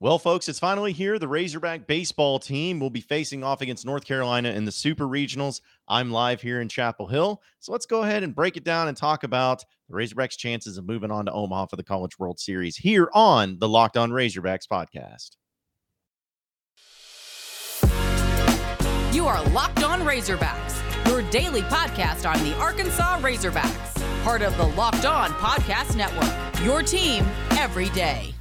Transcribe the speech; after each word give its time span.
Well, 0.00 0.18
folks, 0.18 0.48
it's 0.48 0.58
finally 0.58 0.92
here. 0.92 1.18
The 1.18 1.28
Razorback 1.28 1.86
baseball 1.86 2.38
team 2.38 2.80
will 2.80 2.90
be 2.90 3.00
facing 3.00 3.44
off 3.44 3.62
against 3.62 3.86
North 3.86 4.04
Carolina 4.04 4.50
in 4.50 4.64
the 4.64 4.72
Super 4.72 5.04
Regionals. 5.06 5.60
I'm 5.88 6.10
live 6.10 6.42
here 6.42 6.60
in 6.60 6.68
Chapel 6.68 7.06
Hill. 7.06 7.40
So 7.60 7.72
let's 7.72 7.86
go 7.86 8.02
ahead 8.02 8.22
and 8.22 8.34
break 8.34 8.56
it 8.56 8.64
down 8.64 8.88
and 8.88 8.96
talk 8.96 9.22
about 9.22 9.64
the 9.88 9.94
Razorbacks' 9.94 10.36
chances 10.36 10.76
of 10.76 10.84
moving 10.84 11.10
on 11.10 11.26
to 11.26 11.32
Omaha 11.32 11.66
for 11.66 11.76
the 11.76 11.84
College 11.84 12.18
World 12.18 12.40
Series 12.40 12.76
here 12.76 13.08
on 13.14 13.58
the 13.60 13.68
Locked 13.68 13.96
On 13.96 14.10
Razorbacks 14.10 14.66
podcast. 14.66 15.36
You 19.14 19.26
are 19.26 19.42
Locked 19.50 19.84
On 19.84 20.00
Razorbacks, 20.00 21.06
your 21.06 21.22
daily 21.30 21.62
podcast 21.62 22.28
on 22.28 22.42
the 22.44 22.54
Arkansas 22.56 23.20
Razorbacks, 23.20 24.24
part 24.24 24.42
of 24.42 24.56
the 24.56 24.66
Locked 24.66 25.06
On 25.06 25.30
Podcast 25.30 25.96
Network, 25.96 26.64
your 26.64 26.82
team 26.82 27.24
every 27.52 27.88
day. 27.90 28.33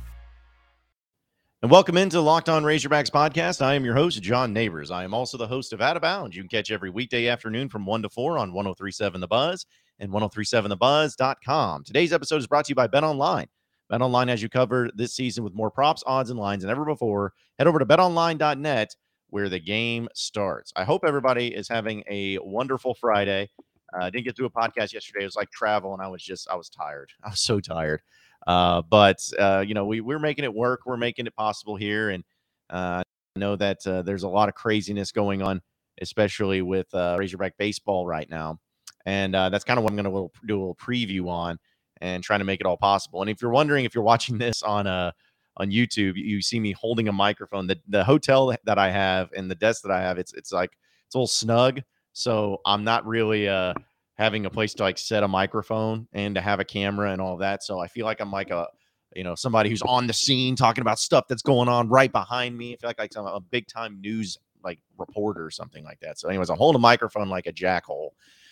And 1.64 1.72
welcome 1.72 1.96
into 1.96 2.20
Locked 2.20 2.50
On 2.50 2.62
Razorbacks 2.62 3.10
podcast. 3.10 3.62
I 3.62 3.76
am 3.76 3.86
your 3.86 3.96
host, 3.96 4.22
John 4.22 4.52
Neighbors. 4.52 4.92
I 4.92 5.06
am 5.06 5.14
also 5.14 5.38
the 5.38 5.48
host 5.48 5.72
of 5.72 5.80
Out 5.80 5.96
of 5.96 6.02
Bounds. 6.02 6.36
You 6.36 6.42
can 6.42 6.50
catch 6.50 6.72
every 6.72 6.90
weekday 6.90 7.30
afternoon 7.30 7.70
from 7.70 7.86
1 7.86 8.02
to 8.02 8.10
4 8.10 8.38
on 8.38 8.52
1037 8.52 9.22
The 9.22 9.28
Buzz 9.30 9.66
and 9.98 10.12
1037thebuzz.com. 10.12 11.86
Today's 11.86 12.12
episode 12.12 12.36
is 12.36 12.48
brought 12.48 12.66
to 12.66 12.72
you 12.72 12.76
by 12.76 12.88
Bet 12.88 13.06
Online. 13.06 13.48
Bet 13.90 14.02
Online 14.02 14.28
has 14.28 14.42
you 14.42 14.50
covered 14.50 14.92
this 14.96 15.16
season 15.16 15.46
with 15.46 15.54
more 15.54 15.72
props, 15.72 16.04
odds, 16.06 16.32
and 16.32 16.38
lines 16.38 16.64
than 16.64 16.70
ever 16.70 16.84
before. 16.84 17.32
Head 17.58 17.68
over 17.68 17.80
to 17.80 17.86
betonline.net 17.86 18.94
where 19.30 19.48
the 19.48 19.62
game 19.62 20.10
starts. 20.14 20.74
I 20.76 20.84
hope 20.84 21.06
everybody 21.08 21.48
is 21.56 21.70
having 21.70 22.04
a 22.10 22.40
wonderful 22.40 22.94
Friday. 22.94 23.50
Uh, 23.96 24.04
I 24.04 24.10
didn't 24.10 24.26
get 24.26 24.36
through 24.36 24.48
a 24.48 24.50
podcast 24.50 24.92
yesterday. 24.92 25.22
It 25.22 25.28
was 25.28 25.38
like 25.38 25.50
travel, 25.52 25.94
and 25.94 26.02
I 26.02 26.10
was 26.10 26.22
just, 26.22 26.50
I 26.50 26.56
was 26.56 26.68
tired. 26.68 27.14
I 27.24 27.30
was 27.30 27.40
so 27.40 27.62
tired. 27.62 28.02
Uh, 28.48 28.82
but 28.82 29.20
uh, 29.40 29.64
you 29.66 29.74
know, 29.74 29.86
we 29.86 30.02
we're 30.02 30.20
making 30.20 30.46
it 30.46 30.54
work. 30.54 30.82
We're 30.86 30.98
making 30.98 31.28
it 31.28 31.36
possible 31.36 31.76
here, 31.76 32.10
and 32.10 32.24
uh, 32.70 33.04
I 33.36 33.40
know 33.40 33.56
that 33.56 33.86
uh, 33.88 34.02
there's 34.02 34.24
a 34.24 34.30
lot 34.30 34.50
of 34.50 34.56
craziness 34.56 35.12
going 35.12 35.42
on, 35.42 35.62
especially 36.02 36.62
with 36.62 36.94
uh, 36.94 37.16
Razorback 37.18 37.58
baseball 37.58 38.06
right 38.06 38.30
now, 38.30 38.60
and 39.06 39.36
uh, 39.36 39.50
that's 39.50 39.64
kind 39.64 39.78
of 39.78 39.84
what 39.84 39.92
I'm 39.92 39.98
going 40.02 40.12
to 40.12 40.32
do 40.46 40.56
a 40.56 40.60
little 40.60 40.76
preview 40.76 41.28
on 41.30 41.58
and 42.02 42.24
trying 42.24 42.40
to 42.40 42.46
make 42.46 42.60
it 42.60 42.66
all 42.66 42.78
possible. 42.78 43.22
And 43.22 43.30
if 43.30 43.42
you're 43.42 43.52
wondering 43.52 43.86
if 43.86 43.96
you're 43.96 44.04
watching 44.04 44.38
this 44.40 44.62
on 44.62 44.88
uh 44.88 45.12
on 45.58 45.70
YouTube, 45.70 46.14
you 46.16 46.42
see 46.42 46.60
me 46.60 46.72
holding 46.72 47.08
a 47.08 47.14
microphone. 47.14 47.68
The 47.68 47.80
the 47.88 48.04
hotel 48.04 48.56
that 48.66 48.78
I 48.78 48.92
have 48.92 49.32
and 49.36 49.50
the 49.50 49.56
desk 49.56 49.84
that 49.84 49.92
I 49.92 50.02
have, 50.02 50.18
it's 50.18 50.34
it's 50.34 50.52
like 50.52 50.72
it's 51.08 51.16
a 51.16 51.18
little 51.18 51.28
snug, 51.28 51.82
so 52.12 52.60
I'm 52.66 52.84
not 52.84 53.06
really 53.06 53.48
uh 53.48 53.74
having 54.16 54.46
a 54.46 54.50
place 54.50 54.74
to 54.76 54.84
like 54.84 54.98
set 54.98 55.24
a 55.24 55.28
microphone 55.28 56.08
and 56.14 56.36
to 56.36 56.42
have 56.42 56.60
a 56.60 56.66
camera 56.66 57.12
and 57.12 57.22
all 57.22 57.38
that. 57.38 57.64
So 57.64 57.80
I 57.80 57.88
feel 57.88 58.06
like 58.06 58.22
I'm 58.22 58.32
like 58.32 58.52
a, 58.52 58.68
you 59.16 59.24
know, 59.24 59.36
somebody 59.36 59.70
who's 59.70 59.82
on 59.84 60.08
the 60.08 60.14
scene 60.14 60.56
talking 60.56 60.82
about 60.82 61.00
stuff 61.00 61.26
that's 61.28 61.42
going 61.42 61.68
on 61.68 61.90
right 61.90 62.12
behind 62.12 62.58
me. 62.58 62.74
I 62.74 62.78
feel 62.78 62.90
like, 62.90 63.00
like 63.00 63.12
I'm 63.16 63.26
a 63.26 63.40
big 63.40 63.68
time 63.68 64.00
news 64.02 64.38
like 64.64 64.80
reporter 64.98 65.44
or 65.46 65.52
something 65.52 65.84
like 65.84 66.00
that. 66.02 66.20
So, 66.20 66.30
anyways, 66.30 66.50
I'm 66.50 66.58
holding 66.58 66.80
a 66.80 66.82
microphone 66.82 67.30
like 67.30 67.48
a 67.48 67.54
jackhole. 67.54 68.10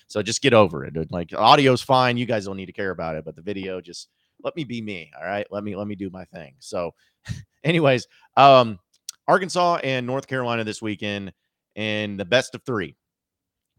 So 0.08 0.22
just 0.22 0.42
get 0.42 0.54
over 0.54 0.84
it. 0.84 0.94
Like 1.12 1.30
audio's 1.34 1.82
fine. 1.82 2.18
You 2.18 2.26
guys 2.26 2.46
don't 2.46 2.58
need 2.58 2.66
to 2.66 2.74
care 2.74 2.92
about 2.92 3.16
it, 3.16 3.24
but 3.24 3.36
the 3.36 3.42
video 3.42 3.80
just 3.80 4.10
let 4.44 4.56
me 4.56 4.64
be 4.64 4.82
me. 4.82 5.12
All 5.18 5.26
right. 5.26 5.48
Let 5.52 5.64
me 5.64 5.76
let 5.76 5.88
me 5.88 5.96
do 5.96 6.10
my 6.10 6.26
thing. 6.26 6.56
So, 6.60 6.94
anyways, 7.64 8.08
um, 8.36 8.80
Arkansas 9.28 9.80
and 9.84 10.06
North 10.06 10.28
Carolina 10.28 10.64
this 10.64 10.82
weekend 10.82 11.32
in 11.76 12.18
the 12.18 12.26
best 12.26 12.56
of 12.56 12.64
three. 12.64 12.96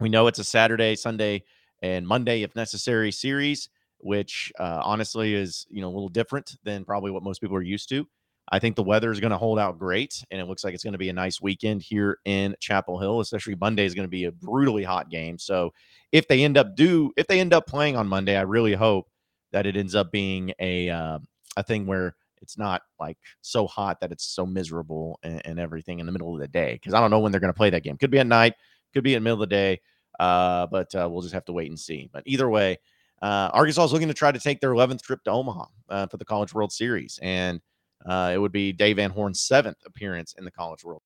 We 0.00 0.08
know 0.08 0.26
it's 0.26 0.38
a 0.38 0.44
Saturday, 0.44 0.96
Sunday 0.96 1.42
and 1.82 2.06
Monday, 2.06 2.42
if 2.42 2.54
necessary, 2.56 3.12
series, 3.12 3.68
which 3.98 4.52
uh, 4.58 4.80
honestly 4.84 5.34
is 5.34 5.66
you 5.70 5.80
know 5.80 5.88
a 5.88 5.94
little 5.94 6.08
different 6.08 6.56
than 6.64 6.84
probably 6.84 7.10
what 7.10 7.22
most 7.22 7.40
people 7.40 7.56
are 7.56 7.62
used 7.62 7.88
to. 7.90 8.06
I 8.50 8.58
think 8.58 8.76
the 8.76 8.82
weather 8.82 9.10
is 9.12 9.20
going 9.20 9.30
to 9.30 9.38
hold 9.38 9.58
out 9.58 9.78
great, 9.78 10.24
and 10.30 10.40
it 10.40 10.46
looks 10.46 10.64
like 10.64 10.74
it's 10.74 10.84
going 10.84 10.92
to 10.92 10.98
be 10.98 11.08
a 11.08 11.14
nice 11.14 11.40
weekend 11.40 11.82
here 11.82 12.18
in 12.24 12.56
Chapel 12.60 12.98
Hill. 12.98 13.20
Especially 13.20 13.54
Monday 13.54 13.84
is 13.84 13.94
going 13.94 14.06
to 14.06 14.10
be 14.10 14.24
a 14.24 14.32
brutally 14.32 14.84
hot 14.84 15.10
game. 15.10 15.38
So 15.38 15.72
if 16.10 16.28
they 16.28 16.44
end 16.44 16.56
up 16.58 16.76
do 16.76 17.12
if 17.16 17.26
they 17.26 17.40
end 17.40 17.52
up 17.52 17.66
playing 17.66 17.96
on 17.96 18.06
Monday, 18.06 18.36
I 18.36 18.42
really 18.42 18.74
hope 18.74 19.08
that 19.52 19.66
it 19.66 19.76
ends 19.76 19.94
up 19.94 20.10
being 20.10 20.52
a 20.58 20.88
uh, 20.88 21.18
a 21.56 21.62
thing 21.62 21.86
where 21.86 22.14
it's 22.42 22.58
not 22.58 22.82
like 22.98 23.16
so 23.40 23.66
hot 23.66 24.00
that 24.00 24.12
it's 24.12 24.24
so 24.24 24.44
miserable 24.44 25.18
and, 25.22 25.40
and 25.44 25.60
everything 25.60 26.00
in 26.00 26.06
the 26.06 26.12
middle 26.12 26.34
of 26.34 26.40
the 26.40 26.48
day. 26.48 26.74
Because 26.74 26.92
I 26.92 27.00
don't 27.00 27.10
know 27.10 27.20
when 27.20 27.30
they're 27.30 27.40
going 27.40 27.52
to 27.52 27.56
play 27.56 27.70
that 27.70 27.84
game. 27.84 27.96
Could 27.96 28.10
be 28.10 28.18
at 28.18 28.26
night, 28.26 28.54
could 28.92 29.04
be 29.04 29.14
in 29.14 29.22
the 29.22 29.24
middle 29.24 29.42
of 29.42 29.48
the 29.48 29.54
day. 29.54 29.80
Uh, 30.22 30.68
but 30.68 30.94
uh, 30.94 31.08
we'll 31.10 31.20
just 31.20 31.34
have 31.34 31.44
to 31.44 31.52
wait 31.52 31.68
and 31.68 31.78
see. 31.78 32.08
But 32.12 32.22
either 32.26 32.48
way, 32.48 32.78
uh, 33.22 33.50
Arkansas 33.52 33.86
is 33.86 33.92
looking 33.92 34.06
to 34.06 34.14
try 34.14 34.30
to 34.30 34.38
take 34.38 34.60
their 34.60 34.70
11th 34.70 35.02
trip 35.02 35.20
to 35.24 35.32
Omaha 35.32 35.64
uh, 35.88 36.06
for 36.06 36.16
the 36.16 36.24
College 36.24 36.54
World 36.54 36.70
Series, 36.70 37.18
and 37.22 37.60
uh, 38.06 38.30
it 38.32 38.38
would 38.38 38.52
be 38.52 38.72
Dave 38.72 38.96
Van 38.96 39.10
Horn's 39.10 39.40
seventh 39.40 39.78
appearance 39.84 40.36
in 40.38 40.44
the 40.44 40.50
College 40.52 40.84
World. 40.84 41.02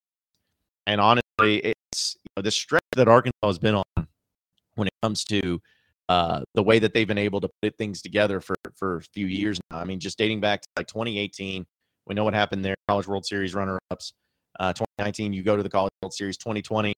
And 0.86 1.00
honestly, 1.00 1.58
it's 1.58 2.18
you 2.24 2.28
know, 2.36 2.42
the 2.42 2.50
stretch 2.50 2.84
that 2.94 3.08
Arkansas 3.08 3.46
has 3.46 3.58
been 3.58 3.76
on 3.76 4.06
when 4.74 4.86
it 4.86 4.94
comes 5.02 5.24
to 5.24 5.62
uh, 6.10 6.42
the 6.54 6.62
way 6.62 6.78
that 6.78 6.92
they've 6.92 7.08
been 7.08 7.16
able 7.16 7.40
to 7.40 7.48
put 7.62 7.78
things 7.78 8.02
together 8.02 8.42
for 8.42 8.54
for 8.74 8.98
a 8.98 9.02
few 9.14 9.26
years 9.26 9.58
now. 9.70 9.78
I 9.78 9.84
mean, 9.84 9.98
just 9.98 10.18
dating 10.18 10.42
back 10.42 10.60
to 10.60 10.68
like 10.76 10.88
2018, 10.88 11.64
we 12.06 12.14
know 12.14 12.24
what 12.24 12.34
happened 12.34 12.62
there. 12.62 12.74
College 12.86 13.06
World 13.06 13.24
Series 13.24 13.54
runner-ups. 13.54 14.12
2019, 14.60 15.32
you 15.32 15.42
go 15.42 15.56
to 15.56 15.62
the 15.62 15.70
College 15.70 15.92
World 16.02 16.12
Series. 16.12 16.36
2020, 16.36 16.92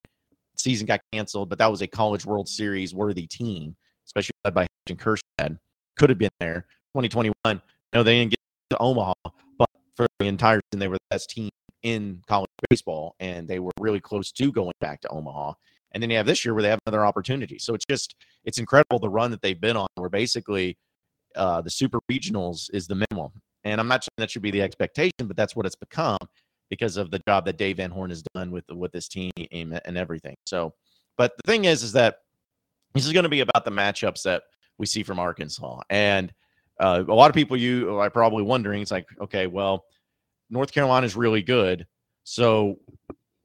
season 0.59 0.87
got 0.87 1.01
canceled, 1.13 1.49
but 1.49 1.59
that 1.59 1.71
was 1.71 1.83
a 1.83 1.87
College 1.87 2.27
World 2.27 2.49
Series 2.49 2.95
worthy 2.95 3.27
team, 3.27 3.77
especially 4.07 4.33
led 4.45 4.55
by 4.55 4.67
Heston 4.87 5.05
Kjerstad. 5.05 5.59
Could 5.97 6.11
have 6.11 6.19
been 6.19 6.31
there. 6.41 6.67
2021, 6.95 7.63
no, 7.93 8.03
they 8.03 8.19
didn't 8.19 8.31
get 8.31 8.39
to 8.71 8.79
Omaha, 8.79 9.13
but 9.59 9.69
for 9.95 10.07
the 10.19 10.27
entire 10.27 10.61
season, 10.71 10.81
they 10.81 10.89
were 10.89 10.97
the 10.97 11.15
best 11.15 11.31
team 11.31 11.51
in 11.83 12.23
college 12.27 12.51
baseball, 12.69 13.15
and 13.21 13.47
they 13.47 13.59
were 13.59 13.73
really 13.79 14.01
close 14.01 14.33
to 14.33 14.53
going 14.53 14.73
back 14.81 15.01
to 15.03 15.09
Omaha. 15.09 15.53
And 15.93 16.03
then 16.03 16.11
you 16.11 16.17
have 16.17 16.27
this 16.27 16.45
year 16.45 16.55
where 16.55 16.63
they 16.63 16.69
have 16.69 16.81
another 16.87 17.05
opportunity. 17.05 17.59
So 17.59 17.75
it's 17.75 17.85
just 17.89 18.15
it's 18.45 18.59
incredible 18.59 18.99
the 18.99 19.09
run 19.09 19.31
that 19.31 19.43
they've 19.43 19.61
been 19.61 19.77
on, 19.77 19.87
where 19.95 20.11
basically 20.11 20.77
uh, 21.37 21.61
the 21.61 21.71
super 21.71 22.01
regionals 22.11 22.69
is 22.73 22.87
the 22.87 22.95
minimum. 22.95 23.31
And 23.65 23.81
I'm 23.81 23.89
not 23.89 24.05
saying 24.05 24.11
that 24.19 24.31
should 24.31 24.43
be 24.43 24.51
the 24.51 24.63
expectation, 24.63 25.13
but 25.27 25.37
that's 25.37 25.57
what 25.57 25.67
it's 25.67 25.77
become 25.77 26.19
because 26.71 26.97
of 26.97 27.11
the 27.11 27.21
job 27.27 27.45
that 27.47 27.59
Dave 27.59 27.79
Van 27.79 27.91
Horn 27.91 28.11
has 28.11 28.23
done 28.35 28.51
with 28.51 28.65
with 28.71 28.93
this 28.93 29.09
team 29.09 29.31
and 29.53 29.99
everything. 29.99 30.37
So, 30.47 30.75
but 31.17 31.33
the 31.37 31.51
thing 31.51 31.65
is, 31.65 31.83
is 31.83 31.93
that 31.93 32.19
this 32.95 33.07
is 33.07 33.13
going 33.13 33.25
to 33.25 33.29
be 33.29 33.41
about 33.41 33.65
the 33.65 33.71
matchups 33.71 34.23
that 34.23 34.43
we 34.79 34.87
see 34.87 35.03
from 35.03 35.19
Arkansas, 35.19 35.81
and 35.91 36.33
uh, 36.81 37.05
a 37.07 37.15
lot 37.15 37.31
of 37.31 37.35
people 37.35 37.57
you 37.57 37.99
are 37.99 38.11
probably 38.11 38.43
wondering, 38.43 38.83
it's 38.83 38.91
like, 38.91 39.07
okay, 39.21 39.47
well, 39.47 39.85
North 40.51 40.73
Carolina 40.73 41.07
is 41.07 41.17
really 41.17 41.43
good, 41.43 41.87
so 42.25 42.79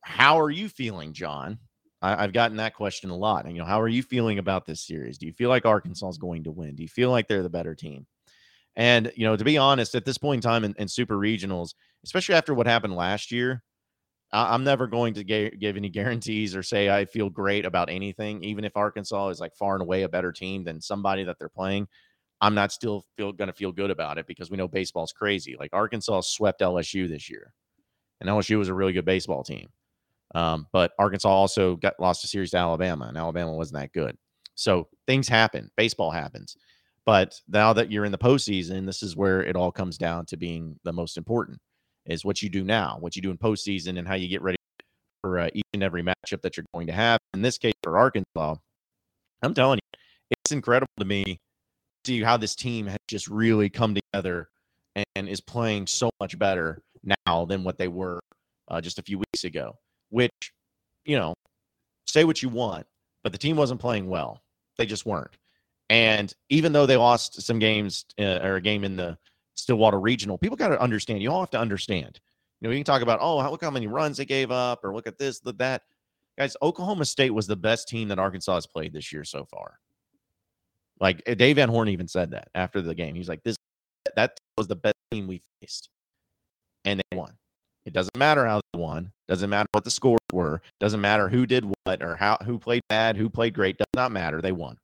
how 0.01 0.39
are 0.39 0.51
you 0.51 0.69
feeling, 0.69 1.13
John? 1.13 1.57
I, 2.01 2.21
have 2.21 2.33
gotten 2.33 2.57
that 2.57 2.75
question 2.75 3.09
a 3.09 3.15
lot. 3.15 3.45
And 3.45 3.55
you 3.55 3.61
know, 3.61 3.67
how 3.67 3.79
are 3.79 3.87
you 3.87 4.03
feeling 4.03 4.37
about 4.37 4.65
this 4.65 4.85
series? 4.85 5.17
Do 5.17 5.25
you 5.25 5.31
feel 5.31 5.47
like 5.47 5.65
Arkansas 5.65 6.09
is 6.09 6.17
going 6.17 6.43
to 6.43 6.51
win? 6.51 6.75
Do 6.75 6.83
you 6.83 6.89
feel 6.89 7.09
like 7.09 7.27
they're 7.29 7.43
the 7.43 7.49
better 7.49 7.73
team? 7.73 8.05
And 8.75 9.11
you 9.15 9.25
know, 9.25 9.35
to 9.35 9.43
be 9.43 9.57
honest, 9.57 9.95
at 9.95 10.05
this 10.05 10.17
point 10.17 10.43
in 10.43 10.49
time 10.49 10.63
in, 10.63 10.73
in 10.77 10.87
super 10.87 11.17
regionals, 11.17 11.75
especially 12.03 12.35
after 12.35 12.53
what 12.53 12.67
happened 12.67 12.95
last 12.95 13.31
year, 13.31 13.63
I, 14.31 14.55
am 14.55 14.63
never 14.63 14.87
going 14.87 15.13
to 15.13 15.23
ga- 15.23 15.51
give 15.51 15.77
any 15.77 15.89
guarantees 15.89 16.55
or 16.55 16.63
say 16.63 16.89
I 16.89 17.05
feel 17.05 17.29
great 17.29 17.65
about 17.65 17.89
anything, 17.89 18.43
even 18.43 18.65
if 18.65 18.75
Arkansas 18.75 19.29
is 19.29 19.39
like 19.39 19.55
far 19.55 19.75
and 19.75 19.83
away 19.83 20.03
a 20.03 20.09
better 20.09 20.31
team 20.31 20.63
than 20.63 20.81
somebody 20.81 21.23
that 21.23 21.37
they're 21.39 21.49
playing. 21.49 21.87
I'm 22.41 22.55
not 22.55 22.73
still 22.73 23.05
feel 23.15 23.31
going 23.31 23.47
to 23.47 23.53
feel 23.53 23.71
good 23.71 23.91
about 23.91 24.17
it 24.17 24.27
because 24.27 24.51
we 24.51 24.57
know 24.57 24.67
baseball's 24.67 25.13
crazy. 25.13 25.55
Like 25.57 25.69
Arkansas 25.71 26.21
swept 26.21 26.59
LSU 26.59 27.07
this 27.07 27.29
year, 27.29 27.53
and 28.19 28.29
LSU 28.29 28.57
was 28.57 28.67
a 28.67 28.73
really 28.73 28.91
good 28.91 29.05
baseball 29.05 29.43
team. 29.43 29.69
Um, 30.35 30.67
but 30.73 30.91
Arkansas 30.99 31.29
also 31.29 31.77
got 31.77 31.99
lost 31.99 32.25
a 32.25 32.27
series 32.27 32.51
to 32.51 32.57
Alabama, 32.57 33.05
and 33.05 33.17
Alabama 33.17 33.53
wasn't 33.53 33.79
that 33.79 33.93
good. 33.93 34.17
So 34.55 34.89
things 35.07 35.27
happen. 35.27 35.69
Baseball 35.77 36.11
happens. 36.11 36.57
But 37.05 37.39
now 37.47 37.73
that 37.73 37.91
you're 37.91 38.05
in 38.05 38.11
the 38.11 38.17
postseason, 38.17 38.85
this 38.85 39.03
is 39.03 39.15
where 39.15 39.43
it 39.43 39.55
all 39.55 39.71
comes 39.71 39.97
down 39.97 40.25
to 40.27 40.37
being 40.37 40.79
the 40.83 40.93
most 40.93 41.17
important 41.17 41.59
is 42.05 42.25
what 42.25 42.41
you 42.41 42.49
do 42.49 42.63
now, 42.63 42.97
what 42.99 43.15
you 43.15 43.21
do 43.21 43.31
in 43.31 43.37
postseason, 43.37 43.97
and 43.97 44.07
how 44.07 44.15
you 44.15 44.27
get 44.27 44.41
ready 44.41 44.57
for 45.21 45.39
uh, 45.39 45.49
each 45.53 45.63
and 45.73 45.83
every 45.83 46.03
matchup 46.03 46.41
that 46.41 46.57
you're 46.57 46.65
going 46.73 46.87
to 46.87 46.93
have. 46.93 47.19
In 47.33 47.41
this 47.41 47.57
case, 47.57 47.73
for 47.81 47.97
Arkansas, 47.97 48.55
I'm 49.41 49.53
telling 49.53 49.79
you, 49.81 49.99
it's 50.31 50.51
incredible 50.51 50.91
to 50.99 51.05
me 51.05 51.23
to 51.23 52.11
see 52.11 52.21
how 52.21 52.37
this 52.37 52.55
team 52.55 52.87
has 52.87 52.99
just 53.07 53.27
really 53.27 53.69
come 53.69 53.95
together 53.95 54.49
and 55.15 55.27
is 55.27 55.41
playing 55.41 55.87
so 55.87 56.09
much 56.19 56.37
better 56.37 56.81
now 57.25 57.45
than 57.45 57.63
what 57.63 57.77
they 57.77 57.87
were 57.87 58.19
uh, 58.69 58.81
just 58.81 58.99
a 58.99 59.03
few 59.03 59.17
weeks 59.17 59.43
ago. 59.43 59.77
Which, 60.09 60.51
you 61.05 61.17
know, 61.17 61.33
say 62.07 62.23
what 62.23 62.41
you 62.41 62.49
want, 62.49 62.85
but 63.23 63.31
the 63.31 63.37
team 63.37 63.55
wasn't 63.55 63.81
playing 63.81 64.07
well. 64.07 64.41
They 64.77 64.85
just 64.85 65.05
weren't. 65.05 65.31
And 65.93 66.33
even 66.49 66.73
though 66.73 66.87
they 66.87 66.97
lost 66.97 67.39
some 67.43 67.59
games 67.59 68.05
uh, 68.19 68.39
or 68.41 68.55
a 68.55 68.61
game 68.61 68.83
in 68.83 68.95
the 68.95 69.15
Stillwater 69.53 69.99
Regional, 69.99 70.39
people 70.39 70.57
got 70.57 70.69
to 70.69 70.81
understand. 70.81 71.21
You 71.21 71.31
all 71.31 71.41
have 71.41 71.51
to 71.51 71.59
understand. 71.59 72.19
You 72.59 72.67
know, 72.67 72.73
you 72.73 72.79
can 72.79 72.85
talk 72.91 73.03
about, 73.03 73.19
oh, 73.21 73.37
look 73.51 73.63
how 73.63 73.69
many 73.69 73.85
runs 73.85 74.17
they 74.17 74.25
gave 74.25 74.49
up, 74.49 74.83
or 74.83 74.95
look 74.95 75.05
at 75.05 75.19
this, 75.19 75.45
look 75.45 75.59
that. 75.59 75.83
Guys, 76.35 76.57
Oklahoma 76.63 77.05
State 77.05 77.29
was 77.29 77.45
the 77.45 77.55
best 77.55 77.87
team 77.87 78.07
that 78.07 78.17
Arkansas 78.17 78.55
has 78.55 78.65
played 78.65 78.91
this 78.91 79.13
year 79.13 79.23
so 79.23 79.45
far. 79.45 79.77
Like 80.99 81.21
eh, 81.27 81.35
Dave 81.35 81.57
Van 81.57 81.69
Horn 81.69 81.89
even 81.89 82.07
said 82.07 82.31
that 82.31 82.47
after 82.55 82.81
the 82.81 82.95
game. 82.95 83.13
He's 83.13 83.29
like, 83.29 83.43
this 83.43 83.55
that 84.15 84.39
was 84.57 84.67
the 84.67 84.75
best 84.75 84.95
team 85.11 85.27
we 85.27 85.43
faced. 85.61 85.89
And 86.85 87.03
they 87.11 87.17
won. 87.17 87.33
It 87.85 87.93
doesn't 87.93 88.17
matter 88.17 88.47
how 88.47 88.61
they 88.73 88.79
won. 88.79 89.11
Doesn't 89.27 89.49
matter 89.51 89.67
what 89.73 89.83
the 89.83 89.91
scores 89.91 90.17
were. 90.31 90.59
Doesn't 90.79 91.01
matter 91.01 91.29
who 91.29 91.45
did 91.45 91.71
what 91.83 92.01
or 92.01 92.15
how 92.15 92.39
who 92.43 92.57
played 92.57 92.81
bad, 92.89 93.15
who 93.15 93.29
played 93.29 93.53
great. 93.53 93.77
Does 93.77 93.85
not 93.95 94.11
matter. 94.11 94.41
They 94.41 94.53
won. 94.53 94.79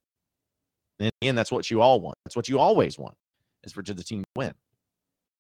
And 1.00 1.38
that's 1.38 1.52
what 1.52 1.70
you 1.72 1.82
all 1.82 2.02
want. 2.02 2.16
That's 2.26 2.36
what 2.36 2.50
you 2.50 2.60
always 2.60 2.98
want, 3.00 3.16
is 3.64 3.72
for 3.72 3.82
the 3.82 4.04
team 4.04 4.24
to 4.24 4.30
win. 4.36 4.54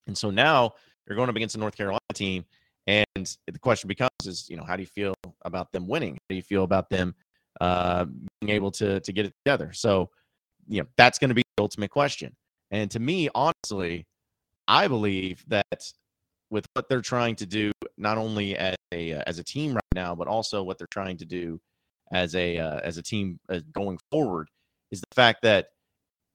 And 0.08 0.18
so 0.18 0.30
now 0.30 0.74
you're 1.08 1.16
going 1.16 1.30
up 1.30 1.36
against 1.36 1.54
the 1.54 1.60
North 1.60 1.76
Carolina 1.76 2.00
team, 2.14 2.46
and 2.88 3.06
the 3.48 3.60
question 3.60 3.88
becomes: 3.88 4.10
Is 4.26 4.50
you 4.50 4.58
know 4.58 4.64
how 4.64 4.76
do 4.76 4.82
you 4.82 4.88
feel 4.88 5.14
about 5.44 5.72
them 5.72 5.88
winning? 5.88 6.14
How 6.14 6.26
do 6.30 6.36
you 6.36 6.42
feel 6.42 6.64
about 6.64 6.90
them 6.90 7.14
uh, 7.62 8.06
being 8.42 8.56
able 8.56 8.72
to 8.72 9.00
to 9.00 9.12
get 9.12 9.26
it 9.26 9.34
together? 9.46 9.74
So, 9.74 10.10
you 10.68 10.82
know, 10.82 10.88
that's 10.98 11.20
going 11.20 11.30
to 11.30 11.36
be 11.36 11.44
the 11.58 11.64
ultimate 11.64 11.92
question. 11.92 12.36
And 12.72 12.90
to 12.92 13.00
me, 13.00 13.30
honestly, 13.36 14.06
I 14.68 14.88
believe 14.88 15.44
that 15.48 15.92
with 16.50 16.66
what 16.74 16.90
they're 16.90 17.02
trying 17.02 17.36
to 17.38 17.46
do, 17.46 17.72
not 17.98 18.18
only 18.18 18.56
as 18.56 18.76
a 18.92 19.14
uh, 19.14 19.24
as 19.28 19.40
a 19.40 19.44
team 19.44 19.74
right 19.74 19.84
now, 19.96 20.16
but 20.16 20.28
also 20.28 20.64
what 20.64 20.78
they're 20.78 20.88
trying 20.92 21.18
to 21.18 21.26
do 21.26 21.60
as 22.12 22.36
a 22.36 22.58
uh, 22.58 22.80
as 22.84 22.98
a 22.98 23.04
team 23.04 23.40
uh, 23.50 23.60
going 23.74 24.00
forward, 24.12 24.48
is 24.92 25.02
the 25.02 25.16
fact 25.16 25.42
that 25.44 25.68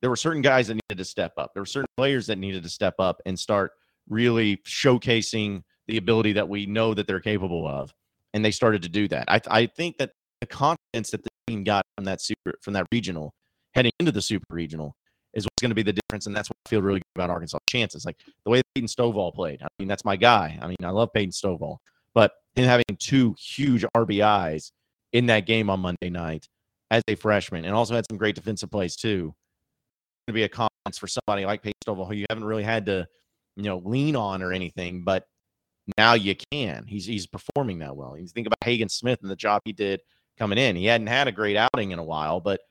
there 0.01 0.09
were 0.09 0.15
certain 0.15 0.41
guys 0.41 0.67
that 0.67 0.75
needed 0.75 0.97
to 0.97 1.05
step 1.05 1.33
up. 1.37 1.51
There 1.53 1.61
were 1.61 1.67
certain 1.67 1.89
players 1.97 2.27
that 2.27 2.37
needed 2.37 2.63
to 2.63 2.69
step 2.69 2.95
up 2.99 3.21
and 3.25 3.39
start 3.39 3.71
really 4.09 4.57
showcasing 4.57 5.63
the 5.87 5.97
ability 5.97 6.33
that 6.33 6.47
we 6.47 6.65
know 6.65 6.93
that 6.93 7.07
they're 7.07 7.19
capable 7.19 7.67
of, 7.67 7.93
and 8.33 8.43
they 8.43 8.51
started 8.51 8.81
to 8.83 8.89
do 8.89 9.07
that. 9.09 9.25
I 9.27 9.41
I 9.49 9.65
think 9.65 9.97
that 9.97 10.11
the 10.41 10.47
confidence 10.47 11.11
that 11.11 11.23
the 11.23 11.29
team 11.47 11.63
got 11.63 11.85
from 11.95 12.05
that 12.05 12.21
super 12.21 12.53
from 12.61 12.73
that 12.73 12.85
regional 12.91 13.33
heading 13.73 13.91
into 13.99 14.11
the 14.11 14.21
super 14.21 14.45
regional 14.49 14.95
is 15.33 15.43
what's 15.43 15.61
going 15.61 15.69
to 15.69 15.75
be 15.75 15.83
the 15.83 15.93
difference, 15.93 16.27
and 16.27 16.35
that's 16.35 16.49
what 16.49 16.55
I 16.65 16.69
feel 16.69 16.81
really 16.81 16.99
good 16.99 17.23
about 17.23 17.29
Arkansas' 17.29 17.57
chances. 17.69 18.05
Like 18.05 18.17
the 18.45 18.51
way 18.51 18.61
Peyton 18.73 18.87
Stovall 18.87 19.33
played. 19.33 19.61
I 19.61 19.67
mean, 19.79 19.87
that's 19.87 20.05
my 20.05 20.15
guy. 20.15 20.57
I 20.61 20.67
mean, 20.67 20.77
I 20.83 20.89
love 20.89 21.09
Peyton 21.13 21.31
Stovall, 21.31 21.77
but 22.13 22.31
him 22.55 22.65
having 22.65 22.85
two 22.99 23.35
huge 23.37 23.85
RBIs 23.95 24.71
in 25.13 25.25
that 25.27 25.45
game 25.45 25.69
on 25.69 25.81
Monday 25.81 26.09
night 26.09 26.47
as 26.91 27.03
a 27.07 27.15
freshman, 27.15 27.65
and 27.65 27.73
also 27.73 27.95
had 27.95 28.05
some 28.09 28.17
great 28.17 28.35
defensive 28.35 28.71
plays 28.71 28.95
too. 28.95 29.33
Going 30.27 30.29
to 30.29 30.33
be 30.33 30.43
a 30.43 30.49
confidence 30.49 30.97
for 30.97 31.07
somebody 31.07 31.45
like 31.45 31.61
Peyton 31.61 31.79
Stovall, 31.85 32.07
who 32.07 32.15
you 32.15 32.25
haven't 32.29 32.45
really 32.45 32.63
had 32.63 32.85
to, 32.87 33.07
you 33.55 33.63
know, 33.63 33.81
lean 33.83 34.15
on 34.15 34.41
or 34.41 34.51
anything, 34.51 35.03
but 35.03 35.25
now 35.97 36.13
you 36.13 36.35
can. 36.51 36.85
He's 36.87 37.05
he's 37.05 37.27
performing 37.27 37.79
that 37.79 37.95
well. 37.95 38.17
You 38.17 38.27
think 38.27 38.47
about 38.47 38.63
Hagen 38.63 38.89
Smith 38.89 39.19
and 39.21 39.29
the 39.29 39.35
job 39.35 39.61
he 39.65 39.73
did 39.73 40.01
coming 40.37 40.57
in. 40.57 40.75
He 40.75 40.85
hadn't 40.85 41.07
had 41.07 41.27
a 41.27 41.31
great 41.31 41.57
outing 41.57 41.91
in 41.91 41.99
a 41.99 42.03
while, 42.03 42.39
but 42.39 42.61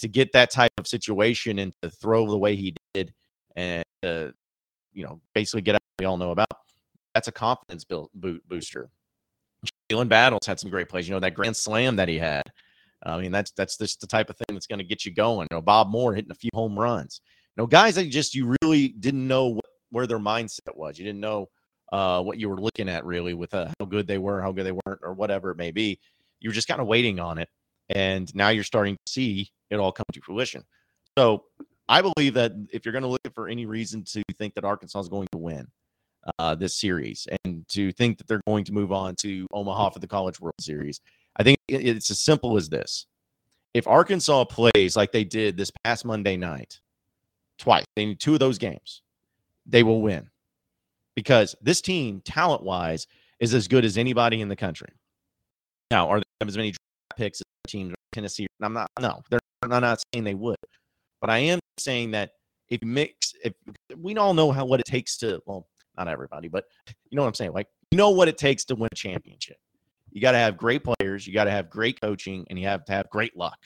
to 0.00 0.08
get 0.08 0.32
that 0.32 0.50
type 0.50 0.72
of 0.78 0.86
situation 0.86 1.58
and 1.58 1.72
to 1.82 1.90
throw 1.90 2.28
the 2.28 2.36
way 2.36 2.56
he 2.56 2.74
did 2.94 3.14
and 3.56 3.84
you 4.02 5.04
know 5.04 5.20
basically 5.34 5.62
get 5.62 5.76
out 5.76 5.80
we 5.98 6.04
all 6.04 6.16
know 6.16 6.30
about 6.32 6.48
that's 7.14 7.28
a 7.28 7.32
confidence 7.32 7.84
build, 7.84 8.10
booster 8.14 8.90
Jalen 9.90 10.08
Battles 10.08 10.46
had 10.46 10.60
some 10.60 10.70
great 10.70 10.88
plays. 10.88 11.08
You 11.08 11.14
know 11.14 11.20
that 11.20 11.34
grand 11.34 11.56
slam 11.56 11.96
that 11.96 12.08
he 12.08 12.18
had. 12.18 12.42
I 13.04 13.20
mean, 13.20 13.32
that's 13.32 13.50
that's 13.52 13.76
just 13.76 14.00
the 14.00 14.06
type 14.06 14.30
of 14.30 14.36
thing 14.36 14.54
that's 14.54 14.66
going 14.66 14.78
to 14.78 14.84
get 14.84 15.04
you 15.04 15.12
going. 15.12 15.48
You 15.50 15.56
know, 15.56 15.62
Bob 15.62 15.88
Moore 15.88 16.14
hitting 16.14 16.30
a 16.30 16.36
few 16.36 16.50
home 16.54 16.78
runs. 16.78 17.20
You 17.56 17.62
know, 17.62 17.66
guys 17.66 17.94
that 17.96 18.04
just 18.10 18.34
you 18.34 18.54
really 18.62 18.88
didn't 18.88 19.26
know 19.26 19.48
what, 19.48 19.64
where 19.90 20.06
their 20.06 20.18
mindset 20.18 20.74
was. 20.74 20.98
You 20.98 21.04
didn't 21.04 21.20
know 21.20 21.48
uh, 21.92 22.22
what 22.22 22.38
you 22.38 22.48
were 22.48 22.60
looking 22.60 22.88
at 22.88 23.04
really 23.04 23.34
with 23.34 23.54
uh, 23.54 23.68
how 23.78 23.86
good 23.86 24.06
they 24.06 24.18
were, 24.18 24.40
how 24.40 24.52
good 24.52 24.66
they 24.66 24.72
weren't, 24.72 25.00
or 25.02 25.12
whatever 25.14 25.50
it 25.50 25.56
may 25.56 25.70
be. 25.70 25.98
You 26.40 26.50
were 26.50 26.54
just 26.54 26.68
kind 26.68 26.80
of 26.80 26.86
waiting 26.86 27.20
on 27.20 27.38
it, 27.38 27.48
and 27.90 28.34
now 28.34 28.48
you're 28.48 28.64
starting 28.64 28.96
to 28.96 29.12
see 29.12 29.50
it 29.70 29.76
all 29.76 29.92
come 29.92 30.06
to 30.12 30.20
fruition. 30.20 30.64
So 31.16 31.44
I 31.88 32.02
believe 32.02 32.34
that 32.34 32.52
if 32.72 32.84
you're 32.84 32.92
going 32.92 33.02
to 33.02 33.08
look 33.08 33.34
for 33.34 33.48
any 33.48 33.66
reason 33.66 34.04
to 34.04 34.22
think 34.38 34.54
that 34.54 34.64
Arkansas 34.64 35.00
is 35.00 35.08
going 35.08 35.28
to 35.32 35.38
win 35.38 35.68
uh, 36.38 36.54
this 36.54 36.74
series 36.74 37.26
and 37.44 37.66
to 37.68 37.92
think 37.92 38.18
that 38.18 38.26
they're 38.26 38.40
going 38.46 38.64
to 38.64 38.72
move 38.72 38.92
on 38.92 39.14
to 39.16 39.46
Omaha 39.52 39.90
for 39.90 39.98
the 39.98 40.06
College 40.06 40.40
World 40.40 40.54
Series, 40.60 41.00
I 41.36 41.42
think 41.42 41.58
it's 41.68 42.10
as 42.10 42.20
simple 42.20 42.56
as 42.56 42.68
this. 42.68 43.06
If 43.72 43.86
Arkansas 43.88 44.44
plays 44.44 44.96
like 44.96 45.10
they 45.10 45.24
did 45.24 45.56
this 45.56 45.70
past 45.82 46.04
Monday 46.04 46.36
night, 46.36 46.80
twice, 47.58 47.84
they 47.96 48.06
need 48.06 48.20
two 48.20 48.34
of 48.34 48.40
those 48.40 48.58
games, 48.58 49.02
they 49.66 49.82
will 49.82 50.00
win 50.00 50.30
because 51.14 51.54
this 51.60 51.80
team, 51.80 52.20
talent 52.24 52.62
wise, 52.62 53.06
is 53.40 53.54
as 53.54 53.68
good 53.68 53.84
as 53.84 53.98
anybody 53.98 54.40
in 54.40 54.48
the 54.48 54.56
country. 54.56 54.88
Now, 55.90 56.08
are 56.08 56.18
there 56.18 56.48
as 56.48 56.56
many 56.56 56.70
draft 56.70 57.16
picks 57.16 57.40
as 57.40 57.70
teams 57.70 57.94
Tennessee? 58.12 58.46
I'm 58.62 58.72
not. 58.72 58.88
No, 59.00 59.22
they're. 59.30 59.40
I'm 59.62 59.70
not 59.70 60.02
saying 60.12 60.24
they 60.24 60.34
would, 60.34 60.56
but 61.20 61.30
I 61.30 61.38
am 61.38 61.58
saying 61.78 62.10
that 62.10 62.32
if 62.68 62.80
you 62.82 62.88
mix, 62.88 63.34
if 63.42 63.54
we 63.96 64.14
all 64.16 64.34
know 64.34 64.52
how 64.52 64.66
what 64.66 64.80
it 64.80 64.86
takes 64.86 65.16
to, 65.18 65.40
well, 65.46 65.66
not 65.96 66.06
everybody, 66.06 66.48
but 66.48 66.64
you 66.86 67.16
know 67.16 67.22
what 67.22 67.28
I'm 67.28 67.34
saying. 67.34 67.52
Like 67.52 67.68
you 67.90 67.98
know 67.98 68.10
what 68.10 68.28
it 68.28 68.36
takes 68.36 68.64
to 68.66 68.74
win 68.74 68.88
a 68.92 68.94
championship. 68.94 69.56
You 70.14 70.20
got 70.20 70.32
to 70.32 70.38
have 70.38 70.56
great 70.56 70.82
players, 70.84 71.26
you 71.26 71.34
got 71.34 71.44
to 71.44 71.50
have 71.50 71.68
great 71.68 72.00
coaching, 72.00 72.46
and 72.48 72.58
you 72.58 72.66
have 72.66 72.84
to 72.86 72.92
have 72.92 73.10
great 73.10 73.36
luck. 73.36 73.58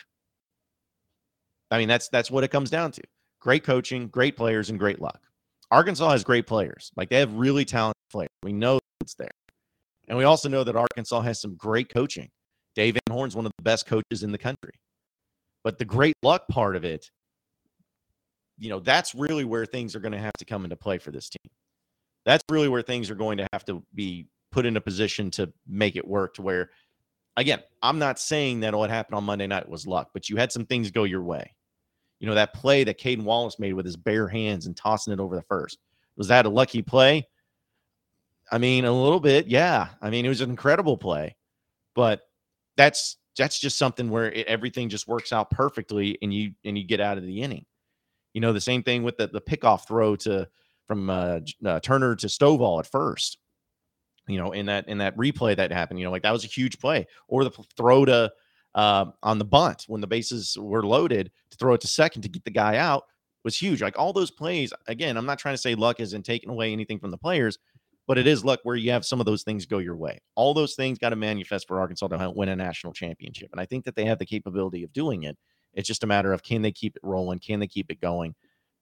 I 1.71 1.79
mean, 1.79 1.89
that's 1.89 2.09
that's 2.09 2.31
what 2.31 2.43
it 2.43 2.49
comes 2.49 2.71
down 2.71 2.91
to. 2.93 3.03
Great 3.41 3.63
coaching, 3.63 4.09
great 4.09 4.37
players, 4.37 4.71
and 4.71 4.79
great 4.79 5.01
luck. 5.01 5.21
Arkansas 5.71 6.11
has 6.11 6.25
great 6.25 6.47
players. 6.47 6.91
Like 6.97 7.11
they 7.11 7.19
have 7.19 7.33
really 7.35 7.65
talented 7.65 7.95
players. 8.11 8.31
We 8.43 8.53
know 8.53 8.81
it's 9.03 9.15
there. 9.15 9.31
And 10.09 10.17
we 10.17 10.25
also 10.25 10.49
know 10.49 10.65
that 10.65 10.75
Arkansas 10.75 11.21
has 11.21 11.41
some 11.41 11.55
great 11.55 11.93
coaching. 11.93 12.31
Dave 12.75 12.95
Van 12.95 13.15
Horn's 13.15 13.37
one 13.37 13.45
of 13.45 13.53
the 13.59 13.63
best 13.63 13.87
coaches 13.87 14.23
in 14.23 14.33
the 14.33 14.39
country. 14.39 14.73
But 15.65 15.79
the 15.79 15.85
great 15.85 16.15
luck 16.23 16.49
part 16.49 16.77
of 16.77 16.85
it, 16.85 17.11
you 18.59 18.71
know, 18.71 18.81
that's 18.81 19.15
really 19.15 19.45
where 19.45 19.67
things 19.67 19.95
are 19.95 20.01
going 20.01 20.13
to 20.13 20.19
have 20.19 20.33
to 20.39 20.47
come 20.47 20.65
into 20.65 20.77
play 20.77 20.97
for 20.97 21.11
this 21.11 21.29
team. 21.29 21.51
That's 22.25 22.43
really 22.51 22.69
where 22.69 22.83
things 22.83 23.11
are 23.11 23.15
going 23.15 23.39
to 23.39 23.47
have 23.53 23.65
to 23.67 23.83
be 23.95 24.27
put 24.51 24.67
in 24.67 24.77
a 24.77 24.81
position 24.81 25.31
to 25.33 25.53
make 25.67 25.97
it 25.97 26.07
work 26.07 26.35
to 26.35 26.43
where 26.43 26.71
again, 27.39 27.63
I'm 27.83 27.99
not 27.99 28.19
saying 28.19 28.61
that 28.61 28.75
what 28.75 28.91
happened 28.91 29.17
on 29.17 29.25
Monday 29.25 29.47
night 29.47 29.69
was 29.69 29.87
luck, 29.87 30.11
but 30.13 30.29
you 30.29 30.37
had 30.37 30.53
some 30.53 30.67
things 30.67 30.91
go 30.91 31.05
your 31.05 31.23
way. 31.23 31.55
You 32.19 32.27
know, 32.27 32.35
that 32.35 32.53
play 32.53 32.83
that 32.85 32.99
Cayden 32.99 33.25
Wallace 33.25 33.61
made 33.61 33.75
with 33.75 33.87
his 33.87 33.97
bare 33.97 34.27
hands 34.27 34.67
and 34.67 34.77
tossing 34.77 35.13
it 35.13 35.21
over 35.21 35.37
the 35.37 35.43
first. 35.43 35.79
Was 36.17 36.29
that 36.29 36.47
a 36.47 36.51
lucky 36.51 36.83
play? 36.83 37.29
I 38.51 38.59
mean, 38.59 38.85
a 38.85 38.93
little 38.93 39.21
bit, 39.21 39.47
yeah. 39.47 39.89
I 40.03 40.11
mean, 40.11 40.27
it 40.27 40.29
was 40.29 40.41
an 40.41 40.51
incredible 40.51 40.97
play, 40.97 41.37
but 41.95 42.23
that's 42.77 43.19
that's 43.37 43.61
just 43.61 43.79
something 43.79 44.11
where 44.11 44.33
it, 44.33 44.49
everything 44.49 44.89
just 44.89 45.07
works 45.07 45.33
out 45.33 45.51
perfectly, 45.51 46.19
and 46.23 46.35
you 46.35 46.53
and 46.65 46.77
you 46.77 46.85
get 46.85 47.01
out 47.01 47.19
of 47.19 47.25
the 47.25 47.43
inning. 47.43 47.67
You 48.35 48.41
know, 48.41 48.53
the 48.53 48.61
same 48.61 48.83
thing 48.83 49.05
with 49.05 49.17
the 49.17 49.29
the 49.29 49.41
pickoff 49.41 49.87
throw 49.87 50.17
to 50.17 50.49
from 50.89 51.09
uh, 51.09 51.41
uh, 51.65 51.79
Turner 51.81 52.17
to 52.17 52.27
Stovall 52.27 52.81
at 52.81 52.91
first 52.91 53.39
you 54.29 54.39
know, 54.39 54.53
in 54.53 54.67
that 54.67 54.89
in 54.89 54.99
that 54.99 55.17
replay 55.17 55.57
that 55.57 55.71
happened, 55.71 55.99
you 55.99 56.05
know, 56.05 56.11
like 56.11 56.23
that 56.23 56.33
was 56.33 56.45
a 56.45 56.49
huge 56.49 56.79
play, 56.79 57.07
or 57.29 57.45
the 57.45 57.51
throw 57.77 58.05
to 58.05 58.33
uh, 58.75 59.07
on 59.23 59.39
the 59.39 59.45
bunt 59.45 59.85
when 59.89 60.01
the 60.01 60.07
bases 60.07 60.57
were 60.59 60.85
loaded 60.85 61.31
to 61.51 61.57
throw 61.59 61.75
it 61.75 61.81
to 61.81 61.89
second 61.89 62.23
to 62.23 62.29
get 62.29 62.45
the 62.45 62.51
guy 62.51 62.77
out 62.77 63.05
was 63.45 63.57
huge. 63.57 63.83
Like 63.83 63.99
all 63.99 64.13
those 64.13 64.31
plays, 64.31 64.73
again, 64.87 65.17
I'm 65.17 65.27
not 65.27 65.39
trying 65.39 65.55
to 65.55 65.61
say 65.61 65.75
luck 65.75 66.01
isn't 66.01 66.23
taking 66.25 66.51
away 66.51 66.73
anything 66.73 66.99
from 66.99 67.11
the 67.11 67.19
players, 67.19 67.59
but 68.07 68.19
it 68.19 68.27
is 68.27 68.45
luck 68.45 68.61
where 68.63 68.77
you 68.77 68.91
have 68.91 69.05
some 69.05 69.21
of 69.21 69.27
those 69.27 69.43
things 69.43 69.67
go 69.67 69.79
your 69.79 69.97
way. 69.97 70.21
All 70.35 70.55
those 70.55 70.75
things 70.75 70.99
got 70.99 71.11
to 71.11 71.17
manifest 71.17 71.67
for 71.67 71.81
Arkansas 71.81 72.09
to 72.09 72.33
win 72.35 72.49
a 72.49 72.57
national 72.57 72.93
championship, 72.93 73.51
and 73.53 73.61
I 73.61 73.67
think 73.67 73.85
that 73.85 73.97
they 73.97 74.05
have 74.05 74.19
the 74.19 74.27
capability 74.27 74.83
of 74.85 74.93
doing 74.93 75.25
it. 75.25 75.37
It's 75.75 75.89
just 75.89 76.05
a 76.05 76.07
matter 76.07 76.33
of 76.33 76.43
can 76.43 76.63
they 76.63 76.73
keep 76.73 76.97
it 76.97 77.03
rolling, 77.05 77.39
can 77.39 77.61
they 77.61 77.67
keep 77.67 77.91
it 77.91 78.01
going. 78.01 78.35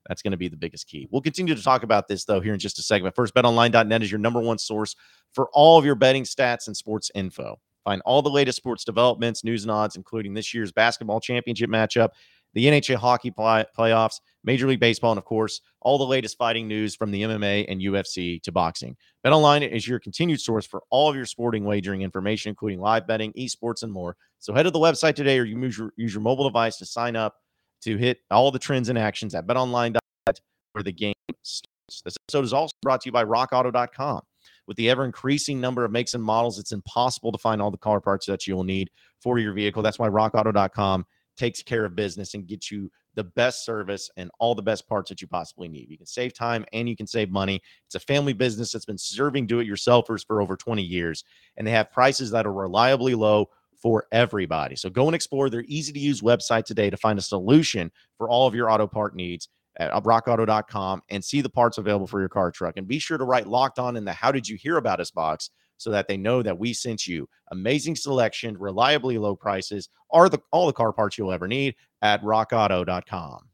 That's 0.09 0.23
going 0.23 0.33
to 0.33 0.37
be 0.37 0.49
the 0.49 0.57
biggest 0.57 0.87
key. 0.87 1.09
We'll 1.11 1.23
continue 1.23 1.55
to 1.55 1.63
talk 1.63 1.83
about 1.83 2.09
this, 2.09 2.25
though, 2.25 2.41
here 2.41 2.53
in 2.53 2.59
just 2.59 2.79
a 2.79 2.83
second. 2.83 3.11
First, 3.15 3.35
betonline.net 3.35 4.03
is 4.03 4.11
your 4.11 4.21
number 4.21 4.41
one 4.41 4.59
source 4.59 4.95
for 5.33 5.49
all 5.53 5.79
of 5.79 5.85
your 5.85 5.95
betting 5.95 6.25
stats 6.25 6.67
and 6.67 6.77
sports 6.77 7.11
info. 7.15 7.59
Find 7.85 8.03
all 8.05 8.21
the 8.21 8.31
latest 8.31 8.57
sports 8.57 8.85
developments, 8.85 9.45
news, 9.45 9.63
and 9.63 9.71
odds, 9.71 9.95
including 9.95 10.35
this 10.35 10.53
year's 10.53 10.73
basketball 10.73 11.21
championship 11.21 11.71
matchup, 11.71 12.11
the 12.53 12.67
NHL 12.67 12.97
hockey 12.97 13.31
play- 13.31 13.67
playoffs, 13.79 14.21
Major 14.43 14.67
League 14.67 14.81
Baseball, 14.81 15.13
and 15.13 15.19
of 15.19 15.25
course, 15.25 15.61
all 15.81 15.99
the 15.99 16.05
latest 16.05 16.37
fighting 16.37 16.67
news 16.67 16.97
from 16.97 17.11
the 17.11 17.23
MMA 17.23 17.67
and 17.69 17.81
UFC 17.81 18.43
to 18.43 18.51
boxing. 18.51 18.97
BetOnline 19.25 19.71
is 19.71 19.87
your 19.87 20.01
continued 20.01 20.41
source 20.41 20.67
for 20.67 20.83
all 20.91 21.09
of 21.09 21.15
your 21.15 21.27
sporting 21.27 21.65
wagering 21.65 22.03
information, 22.03 22.49
including 22.49 22.81
live 22.81 23.07
betting, 23.07 23.33
esports, 23.35 23.83
and 23.83 23.93
more. 23.93 24.17
So 24.39 24.55
head 24.55 24.65
to 24.65 24.71
the 24.71 24.79
website 24.79 25.15
today 25.15 25.39
or 25.39 25.45
you 25.45 25.61
use 25.61 25.79
your, 25.79 25.93
use 25.97 26.15
your 26.15 26.23
mobile 26.23 26.45
device 26.45 26.79
to 26.79 26.87
sign 26.87 27.15
up 27.15 27.37
to 27.83 27.97
hit 27.97 28.19
all 28.31 28.51
the 28.51 28.59
trends 28.59 28.89
and 28.89 28.99
actions 28.99 29.35
at 29.35 29.47
betonline.net 29.47 30.41
where 30.73 30.83
the 30.83 30.93
game 30.93 31.15
starts. 31.43 32.03
This 32.05 32.17
episode 32.29 32.45
is 32.45 32.53
also 32.53 32.75
brought 32.83 33.01
to 33.03 33.09
you 33.09 33.13
by 33.13 33.25
rockauto.com. 33.25 34.23
With 34.67 34.77
the 34.77 34.91
ever 34.91 35.05
increasing 35.05 35.61
number 35.61 35.85
of 35.85 35.93
makes 35.93 36.15
and 36.15 36.23
models, 36.23 36.59
it's 36.59 36.73
impossible 36.73 37.31
to 37.33 37.39
find 37.39 37.63
all 37.63 37.71
the 37.71 37.79
car 37.79 38.01
parts 38.01 38.27
that 38.27 38.47
you 38.47 38.57
will 38.57 38.65
need 38.65 38.91
for 39.21 39.39
your 39.39 39.53
vehicle. 39.53 39.83
That's 39.83 39.99
why 39.99 40.09
rockauto.com 40.09 41.07
takes 41.37 41.63
care 41.63 41.85
of 41.85 41.95
business 41.95 42.35
and 42.35 42.47
gets 42.47 42.71
you 42.71 42.91
the 43.15 43.25
best 43.25 43.65
service 43.65 44.11
and 44.17 44.31
all 44.39 44.55
the 44.55 44.63
best 44.63 44.87
parts 44.89 45.09
that 45.09 45.23
you 45.23 45.29
possibly 45.29 45.69
need. 45.69 45.91
You 45.91 45.97
can 45.97 46.07
save 46.07 46.35
time 46.35 46.65
and 46.73 46.89
you 46.89 46.97
can 46.97 47.07
save 47.07 47.31
money. 47.31 47.61
It's 47.87 47.95
a 47.95 48.01
family 48.01 48.33
business 48.33 48.73
that's 48.73 48.85
been 48.85 48.99
serving 48.99 49.47
do 49.47 49.61
it 49.61 49.69
yourselfers 49.69 50.25
for 50.27 50.41
over 50.41 50.57
20 50.57 50.83
years, 50.83 51.25
and 51.57 51.67
they 51.67 51.71
have 51.71 51.91
prices 51.91 52.31
that 52.33 52.47
are 52.47 52.53
reliably 52.53 53.15
low 53.15 53.49
for 53.87 54.05
everybody. 54.11 54.75
So 54.75 54.91
go 54.91 55.07
and 55.07 55.15
explore 55.15 55.49
their 55.49 55.63
easy 55.69 55.93
to 55.93 55.99
use 56.01 56.21
website 56.21 56.65
today 56.65 56.91
to 56.91 56.97
find 56.97 57.21
a 57.21 57.23
solution 57.23 57.93
for 58.19 58.29
all 58.29 58.49
of 58.49 58.53
your 58.53 58.69
auto 58.69 58.89
part 58.89 59.15
needs 59.15 59.49
at 59.77 59.93
uh, 59.93 60.01
rockauto.com 60.01 61.03
and 61.09 61.25
see 61.25 61.41
the 61.41 61.49
parts 61.49 61.79
available 61.79 62.09
for 62.09 62.19
your 62.19 62.29
car 62.29 62.51
truck. 62.51 62.77
And 62.79 62.89
be 62.89 62.99
sure 62.99 63.17
to 63.17 63.23
write 63.23 63.47
locked 63.47 63.79
on 63.79 63.97
in 63.97 64.05
the 64.05 64.13
how 64.13 64.33
did 64.33 64.49
you 64.49 64.57
hear 64.57 64.77
about 64.77 64.99
us 64.99 65.13
box 65.13 65.51
so 65.77 65.93
that 65.93 66.09
they 66.09 66.17
know 66.17 66.43
that 66.43 66.59
we 66.59 66.73
sent 66.73 67.07
you 67.07 67.29
amazing 67.53 67.95
selection, 67.95 68.59
reliably 68.59 69.19
low 69.19 69.37
prices, 69.37 69.89
are 70.11 70.29
the 70.29 70.41
all 70.51 70.67
the 70.67 70.73
car 70.73 70.93
parts 70.93 71.17
you'll 71.17 71.31
ever 71.31 71.47
need 71.47 71.77
at 72.03 72.21
rockauto.com. 72.23 73.51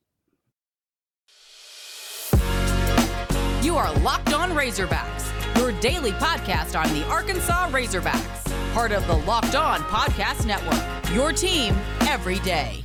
You 3.63 3.77
are 3.77 3.93
Locked 3.99 4.33
On 4.33 4.53
Razorbacks, 4.53 5.59
your 5.59 5.79
daily 5.83 6.13
podcast 6.13 6.83
on 6.83 6.91
the 6.95 7.05
Arkansas 7.09 7.69
Razorbacks, 7.69 8.52
part 8.73 8.93
of 8.93 9.07
the 9.07 9.15
Locked 9.15 9.55
On 9.55 9.81
Podcast 9.81 10.47
Network. 10.47 11.15
Your 11.15 11.33
team 11.33 11.75
every 12.03 12.39
day. 12.41 12.83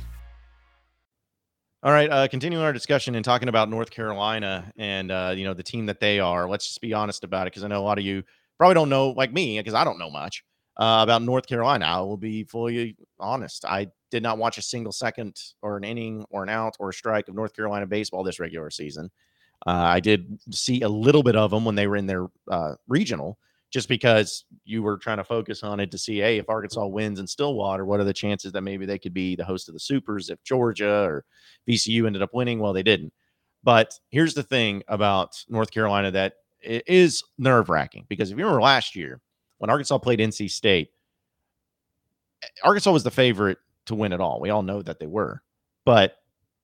All 1.82 1.92
right, 1.92 2.10
uh, 2.10 2.28
continuing 2.28 2.64
our 2.64 2.72
discussion 2.72 3.14
and 3.14 3.24
talking 3.24 3.48
about 3.48 3.70
North 3.70 3.90
Carolina 3.90 4.70
and 4.76 5.10
uh, 5.10 5.32
you 5.34 5.44
know 5.44 5.54
the 5.54 5.62
team 5.62 5.86
that 5.86 6.00
they 6.00 6.20
are. 6.20 6.48
Let's 6.48 6.66
just 6.66 6.80
be 6.80 6.92
honest 6.92 7.24
about 7.24 7.46
it 7.46 7.52
because 7.52 7.64
I 7.64 7.68
know 7.68 7.80
a 7.80 7.86
lot 7.86 7.98
of 7.98 8.04
you 8.04 8.22
probably 8.58 8.74
don't 8.74 8.88
know, 8.90 9.10
like 9.10 9.32
me, 9.32 9.58
because 9.58 9.74
I 9.74 9.84
don't 9.84 9.98
know 9.98 10.10
much 10.10 10.44
uh, 10.76 11.00
about 11.02 11.22
North 11.22 11.46
Carolina. 11.46 11.86
I 11.86 12.00
will 12.00 12.16
be 12.16 12.44
fully 12.44 12.96
honest. 13.18 13.64
I 13.64 13.88
did 14.10 14.22
not 14.22 14.38
watch 14.38 14.58
a 14.58 14.62
single 14.62 14.92
second 14.92 15.40
or 15.62 15.76
an 15.76 15.84
inning 15.84 16.26
or 16.30 16.42
an 16.42 16.48
out 16.48 16.76
or 16.78 16.90
a 16.90 16.94
strike 16.94 17.28
of 17.28 17.34
North 17.34 17.54
Carolina 17.54 17.86
baseball 17.86 18.24
this 18.24 18.40
regular 18.40 18.70
season. 18.70 19.10
Uh, 19.66 19.70
I 19.70 20.00
did 20.00 20.38
see 20.50 20.82
a 20.82 20.88
little 20.88 21.22
bit 21.22 21.36
of 21.36 21.50
them 21.50 21.64
when 21.64 21.76
they 21.76 21.86
were 21.86 21.96
in 21.96 22.06
their 22.06 22.26
uh, 22.50 22.74
regional, 22.88 23.38
just 23.70 23.88
because 23.88 24.44
you 24.64 24.82
were 24.82 24.96
trying 24.96 25.18
to 25.18 25.24
focus 25.24 25.62
on 25.62 25.80
it 25.80 25.90
to 25.90 25.98
see, 25.98 26.18
hey, 26.18 26.38
if 26.38 26.48
Arkansas 26.48 26.86
wins 26.86 27.20
in 27.20 27.26
Stillwater, 27.26 27.84
what 27.84 28.00
are 28.00 28.04
the 28.04 28.14
chances 28.14 28.52
that 28.52 28.62
maybe 28.62 28.86
they 28.86 28.98
could 28.98 29.12
be 29.12 29.36
the 29.36 29.44
host 29.44 29.68
of 29.68 29.74
the 29.74 29.80
Supers 29.80 30.30
if 30.30 30.42
Georgia 30.42 31.04
or 31.04 31.24
VCU 31.68 32.06
ended 32.06 32.22
up 32.22 32.32
winning? 32.32 32.60
Well, 32.60 32.72
they 32.72 32.82
didn't. 32.82 33.12
But 33.62 33.92
here's 34.10 34.34
the 34.34 34.42
thing 34.42 34.82
about 34.88 35.44
North 35.48 35.70
Carolina 35.70 36.10
that 36.12 36.34
is 36.62 37.22
nerve 37.36 37.68
wracking 37.68 38.06
because 38.08 38.30
if 38.30 38.38
you 38.38 38.44
remember 38.44 38.62
last 38.62 38.96
year 38.96 39.20
when 39.58 39.70
Arkansas 39.70 39.98
played 39.98 40.20
NC 40.20 40.50
State, 40.50 40.90
Arkansas 42.64 42.92
was 42.92 43.04
the 43.04 43.10
favorite 43.10 43.58
to 43.86 43.94
win 43.94 44.12
it 44.12 44.20
all. 44.20 44.40
We 44.40 44.50
all 44.50 44.62
know 44.62 44.82
that 44.82 45.00
they 45.00 45.06
were. 45.06 45.42
But 45.84 46.14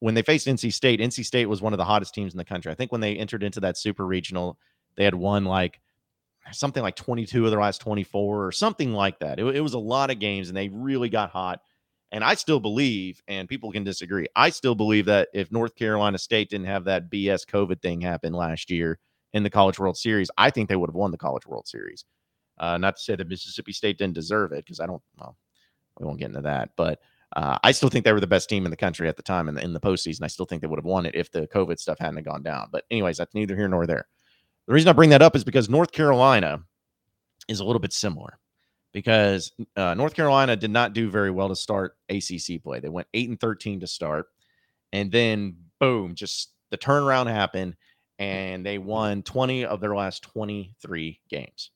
when 0.01 0.15
they 0.15 0.23
faced 0.23 0.47
NC 0.47 0.73
State, 0.73 1.01
NC 1.01 1.25
State 1.25 1.47
was 1.47 1.61
one 1.61 1.73
of 1.73 1.79
the 1.79 1.85
hottest 1.85 2.15
teams 2.15 2.33
in 2.33 2.39
the 2.39 2.45
country. 2.45 2.71
I 2.71 2.75
think 2.75 2.93
when 2.93 3.01
they 3.01 3.17
entered 3.17 3.43
into 3.43 3.61
that 3.61 3.77
super 3.77 4.07
regional, 4.07 4.59
they 4.97 5.05
had 5.05 5.15
won 5.15 5.45
like 5.45 5.81
something 6.53 6.83
like 6.83 6.97
22 6.97 7.45
of 7.45 7.51
their 7.51 7.61
last 7.61 7.81
24 7.81 8.47
or 8.47 8.53
something 8.53 8.93
like 8.93 9.19
that. 9.21 9.39
It, 9.39 9.57
it, 9.57 9.61
was 9.61 9.75
a 9.75 9.79
lot 9.79 10.11
of 10.11 10.19
games 10.19 10.49
and 10.49 10.57
they 10.57 10.69
really 10.69 11.09
got 11.09 11.31
hot. 11.31 11.61
And 12.13 12.23
I 12.23 12.35
still 12.35 12.61
believe, 12.61 13.21
and 13.27 13.49
people 13.49 13.73
can 13.73 13.83
disagree, 13.83 14.29
I 14.37 14.51
still 14.51 14.75
believe 14.75 15.07
that 15.07 15.29
if 15.35 15.51
North 15.51 15.75
Carolina 15.75 16.19
State 16.19 16.51
didn't 16.51 16.67
have 16.67 16.85
that 16.85 17.11
BS 17.11 17.47
COVID 17.47 17.83
thing 17.83 18.01
happen 18.01 18.33
last 18.33 18.71
year 18.71 18.99
in 19.33 19.43
the 19.43 19.51
College 19.51 19.79
World 19.79 19.97
Series, 19.97 20.31
I 20.39 20.51
think 20.51 20.69
they 20.69 20.77
would 20.77 20.91
have 20.91 20.95
won 20.95 21.11
the 21.11 21.19
College 21.19 21.47
World 21.47 21.67
Series. 21.67 22.05
Uh, 22.59 22.79
not 22.79 22.97
to 22.97 23.03
say 23.03 23.17
that 23.17 23.29
Mississippi 23.29 23.73
State 23.73 23.99
didn't 23.99 24.15
deserve 24.15 24.53
it, 24.53 24.65
because 24.65 24.79
I 24.79 24.87
don't, 24.87 25.03
well, 25.19 25.37
we 25.99 26.07
won't 26.07 26.21
get 26.21 26.29
into 26.29 26.43
that. 26.43 26.71
But 26.77 27.01
uh, 27.35 27.59
I 27.65 27.73
still 27.73 27.89
think 27.89 28.05
they 28.05 28.13
were 28.13 28.21
the 28.21 28.29
best 28.29 28.49
team 28.49 28.65
in 28.65 28.71
the 28.71 28.77
country 28.77 29.09
at 29.09 29.17
the 29.17 29.23
time 29.23 29.49
in 29.49 29.57
the, 29.57 29.65
in 29.65 29.73
the 29.73 29.81
postseason. 29.81 30.23
I 30.23 30.29
still 30.29 30.47
think 30.47 30.63
they 30.63 30.69
would 30.69 30.79
have 30.79 30.85
won 30.85 31.07
it 31.07 31.17
if 31.17 31.33
the 31.33 31.49
COVID 31.49 31.81
stuff 31.81 31.99
hadn't 31.99 32.23
gone 32.23 32.43
down. 32.43 32.69
But, 32.71 32.85
anyways, 32.93 33.17
that's 33.17 33.35
neither 33.35 33.57
here 33.57 33.69
nor 33.69 33.87
there. 33.87 34.07
The 34.66 34.73
reason 34.73 34.88
I 34.88 34.92
bring 34.92 35.11
that 35.11 35.23
up 35.23 35.37
is 35.37 35.44
because 35.44 35.68
North 35.68 35.92
Carolina 35.92 36.62
is 37.49 37.61
a 37.61 37.64
little 37.64 37.80
bit 37.80 37.92
similar 37.92 38.38
because 38.92 39.52
uh, 39.76 39.94
North 39.94 40.14
Carolina 40.14 40.56
did 40.56 40.71
not 40.71 40.94
do 40.94 41.11
very 41.11 41.30
well 41.30 41.49
to 41.49 41.56
start 41.56 41.97
ACC 42.09 42.62
play. 42.62 42.80
They 42.80 42.88
went 42.88 43.09
8 43.12 43.28
and 43.28 43.40
13 43.40 43.80
to 43.80 43.87
start. 43.87 44.26
And 44.92 45.11
then, 45.11 45.56
boom, 45.80 46.14
just 46.14 46.52
the 46.71 46.78
turnaround 46.78 47.26
happened 47.26 47.76
and 48.18 48.64
they 48.64 48.78
won 48.78 49.23
20 49.23 49.66
of 49.66 49.80
their 49.80 49.94
last 49.94 50.23
23 50.23 51.21
games. 51.28 51.71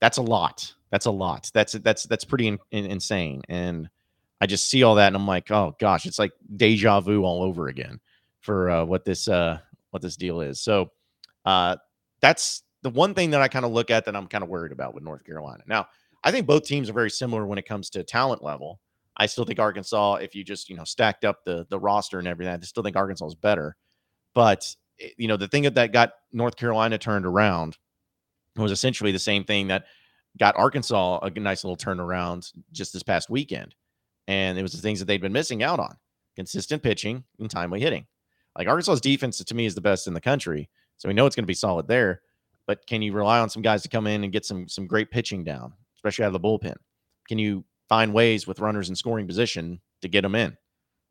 That's 0.00 0.18
a 0.18 0.22
lot. 0.22 0.72
That's 0.90 1.06
a 1.06 1.10
lot. 1.10 1.50
That's 1.54 1.72
that's 1.72 2.04
that's 2.04 2.24
pretty 2.24 2.46
in, 2.46 2.58
in, 2.70 2.84
insane. 2.84 3.40
And 3.48 3.88
I 4.40 4.46
just 4.46 4.68
see 4.68 4.82
all 4.82 4.96
that 4.96 5.08
and 5.08 5.16
I'm 5.16 5.26
like, 5.26 5.50
oh 5.50 5.74
gosh, 5.80 6.06
it's 6.06 6.18
like 6.18 6.32
deja 6.56 7.00
vu 7.00 7.24
all 7.24 7.42
over 7.42 7.68
again 7.68 7.98
for 8.40 8.70
uh, 8.70 8.84
what 8.84 9.04
this 9.04 9.26
uh, 9.26 9.58
what 9.90 10.02
this 10.02 10.16
deal 10.16 10.42
is. 10.42 10.60
So 10.60 10.90
uh, 11.46 11.76
that's 12.24 12.62
the 12.82 12.88
one 12.88 13.12
thing 13.12 13.32
that 13.32 13.42
I 13.42 13.48
kind 13.48 13.66
of 13.66 13.72
look 13.72 13.90
at 13.90 14.06
that 14.06 14.16
I'm 14.16 14.26
kind 14.28 14.42
of 14.42 14.48
worried 14.48 14.72
about 14.72 14.94
with 14.94 15.04
North 15.04 15.24
Carolina. 15.24 15.62
Now, 15.66 15.88
I 16.22 16.30
think 16.30 16.46
both 16.46 16.64
teams 16.64 16.88
are 16.88 16.94
very 16.94 17.10
similar 17.10 17.46
when 17.46 17.58
it 17.58 17.68
comes 17.68 17.90
to 17.90 18.02
talent 18.02 18.42
level. 18.42 18.80
I 19.18 19.26
still 19.26 19.44
think 19.44 19.60
Arkansas, 19.60 20.14
if 20.14 20.34
you 20.34 20.42
just 20.42 20.70
you 20.70 20.76
know 20.76 20.84
stacked 20.84 21.26
up 21.26 21.44
the 21.44 21.66
the 21.68 21.78
roster 21.78 22.18
and 22.18 22.26
everything, 22.26 22.54
I 22.54 22.58
still 22.60 22.82
think 22.82 22.96
Arkansas 22.96 23.26
is 23.26 23.34
better. 23.34 23.76
But 24.34 24.74
eh, 25.00 25.10
you 25.18 25.28
know 25.28 25.36
the 25.36 25.48
thing 25.48 25.64
that 25.64 25.92
got 25.92 26.12
North 26.32 26.56
Carolina 26.56 26.96
turned 26.96 27.26
around 27.26 27.76
was 28.56 28.72
essentially 28.72 29.12
the 29.12 29.18
same 29.18 29.44
thing 29.44 29.68
that 29.68 29.84
got 30.40 30.56
Arkansas 30.56 31.18
a 31.22 31.30
nice 31.38 31.62
little 31.62 31.76
turnaround 31.76 32.50
just 32.72 32.94
this 32.94 33.02
past 33.02 33.28
weekend, 33.28 33.74
and 34.28 34.58
it 34.58 34.62
was 34.62 34.72
the 34.72 34.80
things 34.80 34.98
that 34.98 35.04
they'd 35.04 35.20
been 35.20 35.30
missing 35.30 35.62
out 35.62 35.78
on: 35.78 35.94
consistent 36.36 36.82
pitching 36.82 37.24
and 37.38 37.50
timely 37.50 37.80
hitting. 37.80 38.06
Like 38.56 38.66
Arkansas's 38.66 39.02
defense 39.02 39.44
to 39.44 39.54
me 39.54 39.66
is 39.66 39.74
the 39.74 39.82
best 39.82 40.06
in 40.06 40.14
the 40.14 40.22
country, 40.22 40.70
so 40.96 41.08
we 41.08 41.14
know 41.14 41.26
it's 41.26 41.36
going 41.36 41.44
to 41.44 41.48
be 41.48 41.54
solid 41.54 41.88
there. 41.88 42.22
But 42.66 42.86
can 42.86 43.02
you 43.02 43.12
rely 43.12 43.40
on 43.40 43.50
some 43.50 43.62
guys 43.62 43.82
to 43.82 43.88
come 43.88 44.06
in 44.06 44.24
and 44.24 44.32
get 44.32 44.44
some 44.44 44.68
some 44.68 44.86
great 44.86 45.10
pitching 45.10 45.44
down, 45.44 45.72
especially 45.96 46.24
out 46.24 46.34
of 46.34 46.40
the 46.40 46.40
bullpen? 46.40 46.76
Can 47.28 47.38
you 47.38 47.64
find 47.88 48.14
ways 48.14 48.46
with 48.46 48.60
runners 48.60 48.88
in 48.88 48.96
scoring 48.96 49.26
position 49.26 49.80
to 50.02 50.08
get 50.08 50.22
them 50.22 50.34
in? 50.34 50.56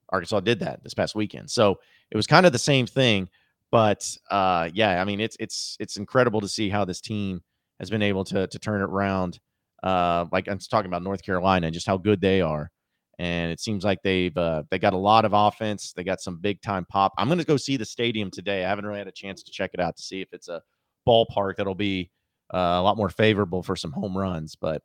Arkansas 0.09 0.39
did 0.41 0.59
that 0.59 0.83
this 0.83 0.93
past 0.93 1.15
weekend. 1.15 1.49
So 1.49 1.79
it 2.11 2.17
was 2.17 2.27
kind 2.27 2.45
of 2.45 2.51
the 2.51 2.59
same 2.59 2.85
thing. 2.85 3.29
But 3.71 4.07
uh, 4.29 4.69
yeah, 4.73 5.01
I 5.01 5.05
mean 5.05 5.19
it's 5.19 5.37
it's 5.39 5.77
it's 5.79 5.97
incredible 5.97 6.41
to 6.41 6.47
see 6.47 6.69
how 6.69 6.85
this 6.85 7.01
team 7.01 7.41
has 7.79 7.89
been 7.89 8.03
able 8.03 8.23
to 8.25 8.47
to 8.47 8.59
turn 8.59 8.81
it 8.81 8.85
around. 8.85 9.39
Uh, 9.81 10.25
like 10.31 10.47
I'm 10.47 10.59
talking 10.59 10.89
about 10.89 11.03
North 11.03 11.23
Carolina 11.23 11.67
and 11.67 11.73
just 11.73 11.87
how 11.87 11.97
good 11.97 12.21
they 12.21 12.41
are. 12.41 12.71
And 13.19 13.51
it 13.51 13.59
seems 13.59 13.83
like 13.83 13.99
they've 14.03 14.35
uh, 14.35 14.63
they 14.71 14.79
got 14.79 14.93
a 14.93 14.97
lot 14.97 15.23
of 15.25 15.33
offense. 15.33 15.93
They 15.95 16.03
got 16.03 16.21
some 16.21 16.37
big 16.37 16.61
time 16.61 16.85
pop. 16.89 17.13
I'm 17.17 17.27
going 17.27 17.39
to 17.39 17.45
go 17.45 17.57
see 17.57 17.77
the 17.77 17.85
stadium 17.85 18.31
today. 18.31 18.65
I 18.65 18.69
haven't 18.69 18.85
really 18.85 18.97
had 18.97 19.07
a 19.07 19.11
chance 19.11 19.43
to 19.43 19.51
check 19.51 19.71
it 19.73 19.79
out 19.79 19.95
to 19.97 20.01
see 20.01 20.21
if 20.21 20.29
it's 20.31 20.47
a 20.49 20.61
ballpark 21.07 21.57
that'll 21.57 21.75
be 21.75 22.09
uh, 22.53 22.57
a 22.57 22.81
lot 22.81 22.97
more 22.97 23.09
favorable 23.09 23.61
for 23.61 23.75
some 23.75 23.91
home 23.91 24.17
runs. 24.17 24.55
But 24.55 24.81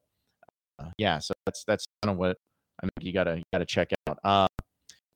uh, 0.79 0.91
yeah, 0.99 1.19
so 1.19 1.35
that's 1.47 1.65
that's 1.65 1.87
kind 2.03 2.13
of 2.13 2.19
what 2.19 2.37
I 2.83 2.87
think 2.87 3.07
you 3.07 3.13
gotta 3.13 3.39
you 3.39 3.45
gotta 3.53 3.67
check 3.67 3.93
out. 4.07 4.19
Uh, 4.23 4.47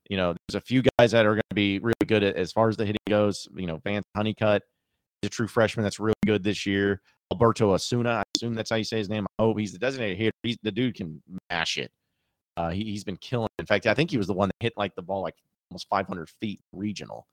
you 0.08 0.16
know, 0.16 0.34
there's 0.48 0.60
a 0.60 0.64
few 0.64 0.82
guys 0.98 1.12
that 1.12 1.26
are 1.26 1.34
going 1.34 1.42
to 1.50 1.54
be 1.54 1.78
really 1.78 1.94
good 2.06 2.22
at, 2.22 2.36
as 2.36 2.52
far 2.52 2.68
as 2.68 2.76
the 2.76 2.84
hitting 2.84 3.00
goes. 3.08 3.48
You 3.54 3.66
know, 3.66 3.80
Vance 3.84 4.04
Honeycutt 4.16 4.62
is 5.22 5.28
a 5.28 5.30
true 5.30 5.48
freshman 5.48 5.84
that's 5.84 6.00
really 6.00 6.14
good 6.26 6.42
this 6.42 6.66
year. 6.66 7.00
Alberto 7.30 7.72
Osuna, 7.72 8.10
I 8.10 8.22
assume 8.36 8.54
that's 8.54 8.70
how 8.70 8.76
you 8.76 8.84
say 8.84 8.98
his 8.98 9.08
name. 9.08 9.26
Hope 9.38 9.58
he's 9.58 9.72
the 9.72 9.78
designated 9.78 10.18
hitter. 10.18 10.36
He's, 10.42 10.58
the 10.62 10.70
dude 10.70 10.96
can 10.96 11.22
mash 11.50 11.78
it. 11.78 11.90
Uh, 12.56 12.70
he, 12.70 12.92
has 12.92 13.04
been 13.04 13.16
killing. 13.16 13.48
In 13.58 13.66
fact, 13.66 13.86
I 13.86 13.94
think 13.94 14.10
he 14.10 14.18
was 14.18 14.26
the 14.26 14.34
one 14.34 14.48
that 14.48 14.56
hit 14.60 14.74
like 14.76 14.94
the 14.94 15.02
ball 15.02 15.22
like 15.22 15.34
almost 15.70 15.88
500 15.88 16.28
feet 16.40 16.60
regional 16.72 17.26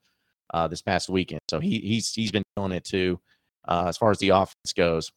uh, 0.54 0.66
this 0.68 0.82
past 0.82 1.08
weekend. 1.08 1.40
So 1.50 1.60
he 1.60 1.78
he's 1.80 2.12
he's 2.12 2.32
been 2.32 2.42
killing 2.56 2.72
it 2.72 2.84
too 2.84 3.20
uh, 3.66 3.84
as 3.88 3.96
far 3.96 4.10
as 4.10 4.18
the 4.18 4.30
offense 4.30 4.72
goes. 4.74 5.12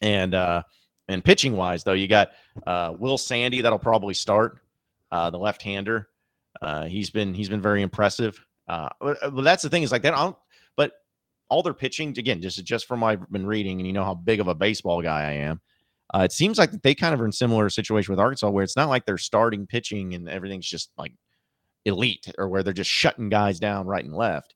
And 0.00 0.34
uh, 0.34 0.62
and 1.08 1.24
pitching 1.24 1.56
wise, 1.56 1.84
though, 1.84 1.92
you 1.92 2.08
got 2.08 2.32
uh, 2.66 2.94
Will 2.98 3.18
Sandy 3.18 3.60
that'll 3.60 3.78
probably 3.78 4.14
start 4.14 4.58
uh, 5.10 5.30
the 5.30 5.38
left 5.38 5.62
hander. 5.62 6.08
Uh, 6.60 6.84
he's 6.84 7.10
been 7.10 7.34
he's 7.34 7.48
been 7.48 7.62
very 7.62 7.82
impressive. 7.82 8.44
Uh, 8.68 8.88
but, 9.00 9.18
but 9.34 9.42
that's 9.42 9.62
the 9.62 9.70
thing 9.70 9.82
is 9.82 9.92
like 9.92 10.02
that. 10.02 10.14
I 10.14 10.24
don't, 10.24 10.36
but 10.76 10.92
all 11.48 11.62
their 11.62 11.74
pitching 11.74 12.10
again, 12.18 12.42
just 12.42 12.62
just 12.64 12.86
from 12.86 13.00
what 13.00 13.12
I've 13.12 13.30
been 13.30 13.46
reading, 13.46 13.78
and 13.80 13.86
you 13.86 13.92
know 13.92 14.04
how 14.04 14.14
big 14.14 14.40
of 14.40 14.48
a 14.48 14.54
baseball 14.54 15.02
guy 15.02 15.22
I 15.22 15.32
am. 15.32 15.60
Uh, 16.14 16.20
it 16.20 16.32
seems 16.32 16.58
like 16.58 16.70
they 16.82 16.94
kind 16.94 17.14
of 17.14 17.20
are 17.20 17.26
in 17.26 17.32
similar 17.32 17.68
situation 17.68 18.12
with 18.12 18.20
Arkansas, 18.20 18.48
where 18.50 18.64
it's 18.64 18.76
not 18.76 18.88
like 18.88 19.04
they're 19.04 19.18
starting 19.18 19.66
pitching 19.66 20.14
and 20.14 20.28
everything's 20.28 20.68
just 20.68 20.90
like 20.96 21.12
elite, 21.84 22.32
or 22.38 22.48
where 22.48 22.62
they're 22.62 22.72
just 22.72 22.90
shutting 22.90 23.28
guys 23.28 23.58
down 23.58 23.86
right 23.86 24.04
and 24.04 24.14
left. 24.14 24.54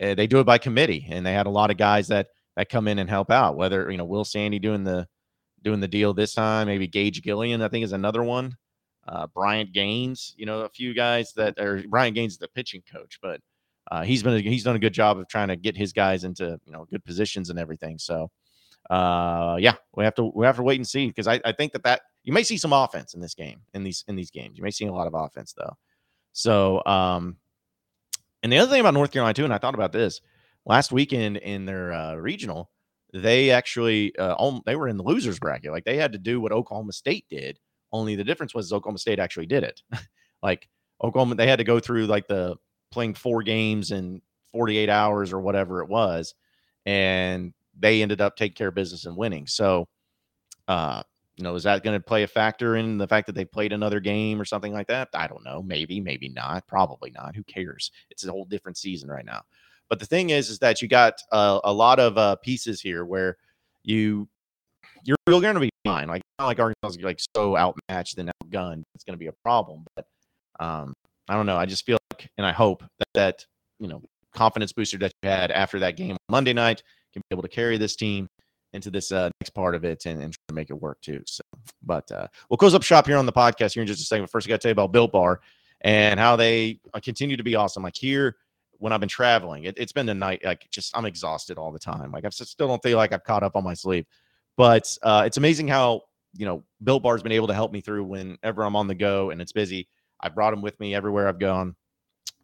Uh, 0.00 0.14
they 0.14 0.26
do 0.26 0.40
it 0.40 0.44
by 0.44 0.58
committee, 0.58 1.06
and 1.10 1.24
they 1.24 1.32
had 1.32 1.46
a 1.46 1.50
lot 1.50 1.70
of 1.70 1.76
guys 1.76 2.08
that 2.08 2.28
that 2.56 2.68
come 2.68 2.88
in 2.88 2.98
and 2.98 3.08
help 3.08 3.30
out. 3.30 3.56
Whether 3.56 3.90
you 3.90 3.96
know 3.96 4.04
Will 4.04 4.24
Sandy 4.24 4.58
doing 4.58 4.84
the 4.84 5.06
doing 5.62 5.80
the 5.80 5.88
deal 5.88 6.12
this 6.12 6.34
time, 6.34 6.66
maybe 6.66 6.86
Gage 6.86 7.22
Gillian, 7.22 7.62
I 7.62 7.68
think 7.68 7.84
is 7.84 7.92
another 7.92 8.22
one. 8.22 8.56
Uh, 9.08 9.26
Bryant 9.26 9.72
Gaines, 9.72 10.34
you 10.36 10.46
know, 10.46 10.60
a 10.60 10.68
few 10.68 10.94
guys 10.94 11.32
that 11.34 11.58
are 11.58 11.82
Bryant 11.88 12.14
Gaines 12.14 12.32
is 12.32 12.38
the 12.38 12.48
pitching 12.48 12.82
coach, 12.90 13.18
but 13.22 13.40
uh, 13.90 14.02
he's 14.02 14.22
been 14.22 14.42
he's 14.42 14.64
done 14.64 14.76
a 14.76 14.80
good 14.80 14.94
job 14.94 15.18
of 15.18 15.28
trying 15.28 15.48
to 15.48 15.56
get 15.56 15.76
his 15.76 15.92
guys 15.92 16.24
into 16.24 16.60
you 16.64 16.72
know 16.72 16.86
good 16.90 17.04
positions 17.04 17.50
and 17.50 17.58
everything. 17.58 17.98
So 17.98 18.30
uh, 18.90 19.56
yeah, 19.60 19.74
we 19.94 20.04
have 20.04 20.14
to 20.16 20.32
we 20.34 20.44
have 20.44 20.56
to 20.56 20.62
wait 20.64 20.78
and 20.78 20.86
see 20.86 21.06
because 21.06 21.28
I, 21.28 21.40
I 21.44 21.52
think 21.52 21.72
that 21.72 21.84
that 21.84 22.02
you 22.24 22.32
may 22.32 22.42
see 22.42 22.56
some 22.56 22.72
offense 22.72 23.14
in 23.14 23.20
this 23.20 23.34
game 23.34 23.60
in 23.72 23.84
these 23.84 24.04
in 24.08 24.16
these 24.16 24.32
games. 24.32 24.58
You 24.58 24.64
may 24.64 24.72
see 24.72 24.84
a 24.86 24.92
lot 24.92 25.06
of 25.06 25.14
offense 25.14 25.54
though. 25.56 25.76
So 26.32 26.84
um, 26.84 27.36
and 28.42 28.52
the 28.52 28.58
other 28.58 28.70
thing 28.70 28.80
about 28.80 28.94
North 28.94 29.12
Carolina 29.12 29.34
too, 29.34 29.44
and 29.44 29.54
I 29.54 29.58
thought 29.58 29.74
about 29.74 29.92
this 29.92 30.20
last 30.66 30.90
weekend 30.90 31.36
in 31.36 31.66
their 31.66 31.92
uh, 31.92 32.14
regional, 32.16 32.68
they 33.14 33.50
actually 33.52 34.16
uh, 34.18 34.60
they 34.66 34.74
were 34.74 34.88
in 34.88 34.96
the 34.96 35.04
losers 35.04 35.38
bracket. 35.38 35.70
Like 35.70 35.84
they 35.84 35.96
had 35.96 36.12
to 36.12 36.18
do 36.18 36.40
what 36.40 36.52
Oklahoma 36.52 36.92
State 36.92 37.26
did. 37.30 37.60
Only 37.92 38.16
the 38.16 38.24
difference 38.24 38.54
was 38.54 38.72
Oklahoma 38.72 38.98
State 38.98 39.20
actually 39.20 39.46
did 39.46 39.62
it. 39.62 39.82
like 40.42 40.68
Oklahoma, 41.02 41.36
they 41.36 41.46
had 41.46 41.58
to 41.60 41.64
go 41.64 41.78
through 41.78 42.06
like 42.06 42.26
the 42.26 42.56
playing 42.90 43.14
four 43.14 43.44
games 43.44 43.92
in 43.92 44.20
48 44.52 44.88
hours 44.88 45.32
or 45.32 45.40
whatever 45.40 45.80
it 45.80 45.88
was, 45.88 46.34
and 46.86 47.52
they 47.80 48.02
ended 48.02 48.20
up 48.20 48.36
taking 48.36 48.54
care 48.54 48.68
of 48.68 48.74
business 48.74 49.06
and 49.06 49.16
winning. 49.16 49.46
So 49.46 49.86
Uh, 50.68 51.02
you 51.36 51.44
know, 51.44 51.54
is 51.54 51.64
that 51.64 51.82
going 51.82 51.98
to 51.98 52.04
play 52.04 52.22
a 52.22 52.28
factor 52.28 52.76
in 52.76 52.98
the 52.98 53.08
fact 53.08 53.26
that 53.26 53.34
they 53.34 53.46
played 53.46 53.72
another 53.72 53.98
game 53.98 54.40
or 54.40 54.44
something 54.44 54.72
like 54.72 54.86
that? 54.88 55.08
I 55.14 55.26
don't 55.26 55.42
know. 55.42 55.62
Maybe, 55.62 55.98
maybe 55.98 56.28
not. 56.28 56.66
Probably 56.68 57.10
not. 57.10 57.34
Who 57.34 57.42
cares? 57.44 57.90
It's 58.10 58.24
a 58.26 58.30
whole 58.30 58.44
different 58.44 58.76
season 58.76 59.08
right 59.08 59.24
now. 59.24 59.40
But 59.88 59.98
the 59.98 60.06
thing 60.06 60.30
is, 60.30 60.50
is 60.50 60.58
that 60.58 60.82
you 60.82 60.86
got 60.86 61.14
uh, 61.32 61.58
a 61.64 61.72
lot 61.72 61.98
of 61.98 62.18
uh, 62.18 62.36
pieces 62.36 62.80
here 62.80 63.04
where 63.06 63.38
you 63.82 64.28
you're, 65.02 65.16
you're 65.26 65.40
going 65.40 65.54
to 65.54 65.60
be 65.60 65.70
fine. 65.84 66.08
Like 66.08 66.22
not 66.38 66.46
like 66.46 66.60
Arkansas 66.60 67.02
like 67.02 67.20
so 67.34 67.56
outmatched 67.56 68.18
and 68.18 68.30
outgunned. 68.44 68.82
It's 68.94 69.04
going 69.04 69.14
to 69.14 69.18
be 69.18 69.28
a 69.28 69.34
problem. 69.42 69.84
But 69.96 70.04
um, 70.60 70.92
I 71.28 71.34
don't 71.34 71.46
know. 71.46 71.56
I 71.56 71.66
just 71.66 71.86
feel 71.86 71.98
like, 72.12 72.30
and 72.36 72.46
I 72.46 72.52
hope 72.52 72.84
that 72.98 73.08
that 73.14 73.46
you 73.78 73.88
know 73.88 74.02
confidence 74.34 74.72
booster 74.72 74.98
that 74.98 75.12
you 75.22 75.30
had 75.30 75.50
after 75.50 75.78
that 75.80 75.96
game 75.96 76.16
Monday 76.28 76.52
night 76.52 76.82
can 77.12 77.22
be 77.28 77.34
able 77.34 77.42
to 77.42 77.48
carry 77.48 77.76
this 77.78 77.96
team 77.96 78.28
into 78.72 78.90
this 78.90 79.10
uh, 79.12 79.30
next 79.40 79.50
part 79.50 79.74
of 79.74 79.84
it 79.84 80.06
and, 80.06 80.22
and 80.22 80.32
try 80.32 80.42
to 80.48 80.54
make 80.54 80.70
it 80.70 80.74
work 80.74 81.00
too. 81.00 81.22
So, 81.26 81.42
but 81.82 82.10
uh, 82.12 82.28
we'll 82.48 82.56
close 82.56 82.74
up 82.74 82.82
shop 82.82 83.06
here 83.06 83.16
on 83.16 83.26
the 83.26 83.32
podcast 83.32 83.74
here 83.74 83.82
in 83.82 83.86
just 83.86 84.00
a 84.00 84.04
second. 84.04 84.24
But 84.24 84.30
First, 84.30 84.46
I 84.46 84.50
got 84.50 84.56
to 84.56 84.58
tell 84.62 84.70
you 84.70 84.72
about 84.74 84.92
Built 84.92 85.12
Bar 85.12 85.40
and 85.80 86.20
how 86.20 86.36
they 86.36 86.80
uh, 86.94 87.00
continue 87.00 87.36
to 87.36 87.42
be 87.42 87.54
awesome. 87.54 87.82
Like 87.82 87.96
here, 87.96 88.36
when 88.78 88.92
I've 88.92 89.00
been 89.00 89.08
traveling, 89.08 89.64
it, 89.64 89.78
has 89.78 89.92
been 89.92 90.08
a 90.08 90.14
night. 90.14 90.44
Like 90.44 90.68
just 90.70 90.96
I'm 90.96 91.04
exhausted 91.04 91.58
all 91.58 91.72
the 91.72 91.78
time. 91.78 92.12
Like 92.12 92.24
I 92.24 92.28
still 92.30 92.68
don't 92.68 92.82
feel 92.82 92.96
like 92.96 93.12
I've 93.12 93.24
caught 93.24 93.42
up 93.42 93.56
on 93.56 93.64
my 93.64 93.74
sleep. 93.74 94.06
But 94.56 94.96
uh, 95.02 95.24
it's 95.26 95.36
amazing 95.36 95.68
how 95.68 96.02
you 96.36 96.46
know 96.46 96.64
Built 96.82 97.02
Bar's 97.02 97.22
been 97.22 97.32
able 97.32 97.48
to 97.48 97.54
help 97.54 97.72
me 97.72 97.80
through 97.80 98.04
whenever 98.04 98.62
I'm 98.62 98.76
on 98.76 98.86
the 98.86 98.94
go 98.94 99.30
and 99.30 99.40
it's 99.40 99.52
busy. 99.52 99.88
I 100.20 100.28
brought 100.28 100.50
them 100.50 100.62
with 100.62 100.78
me 100.80 100.94
everywhere 100.94 101.28
I've 101.28 101.38
gone, 101.38 101.74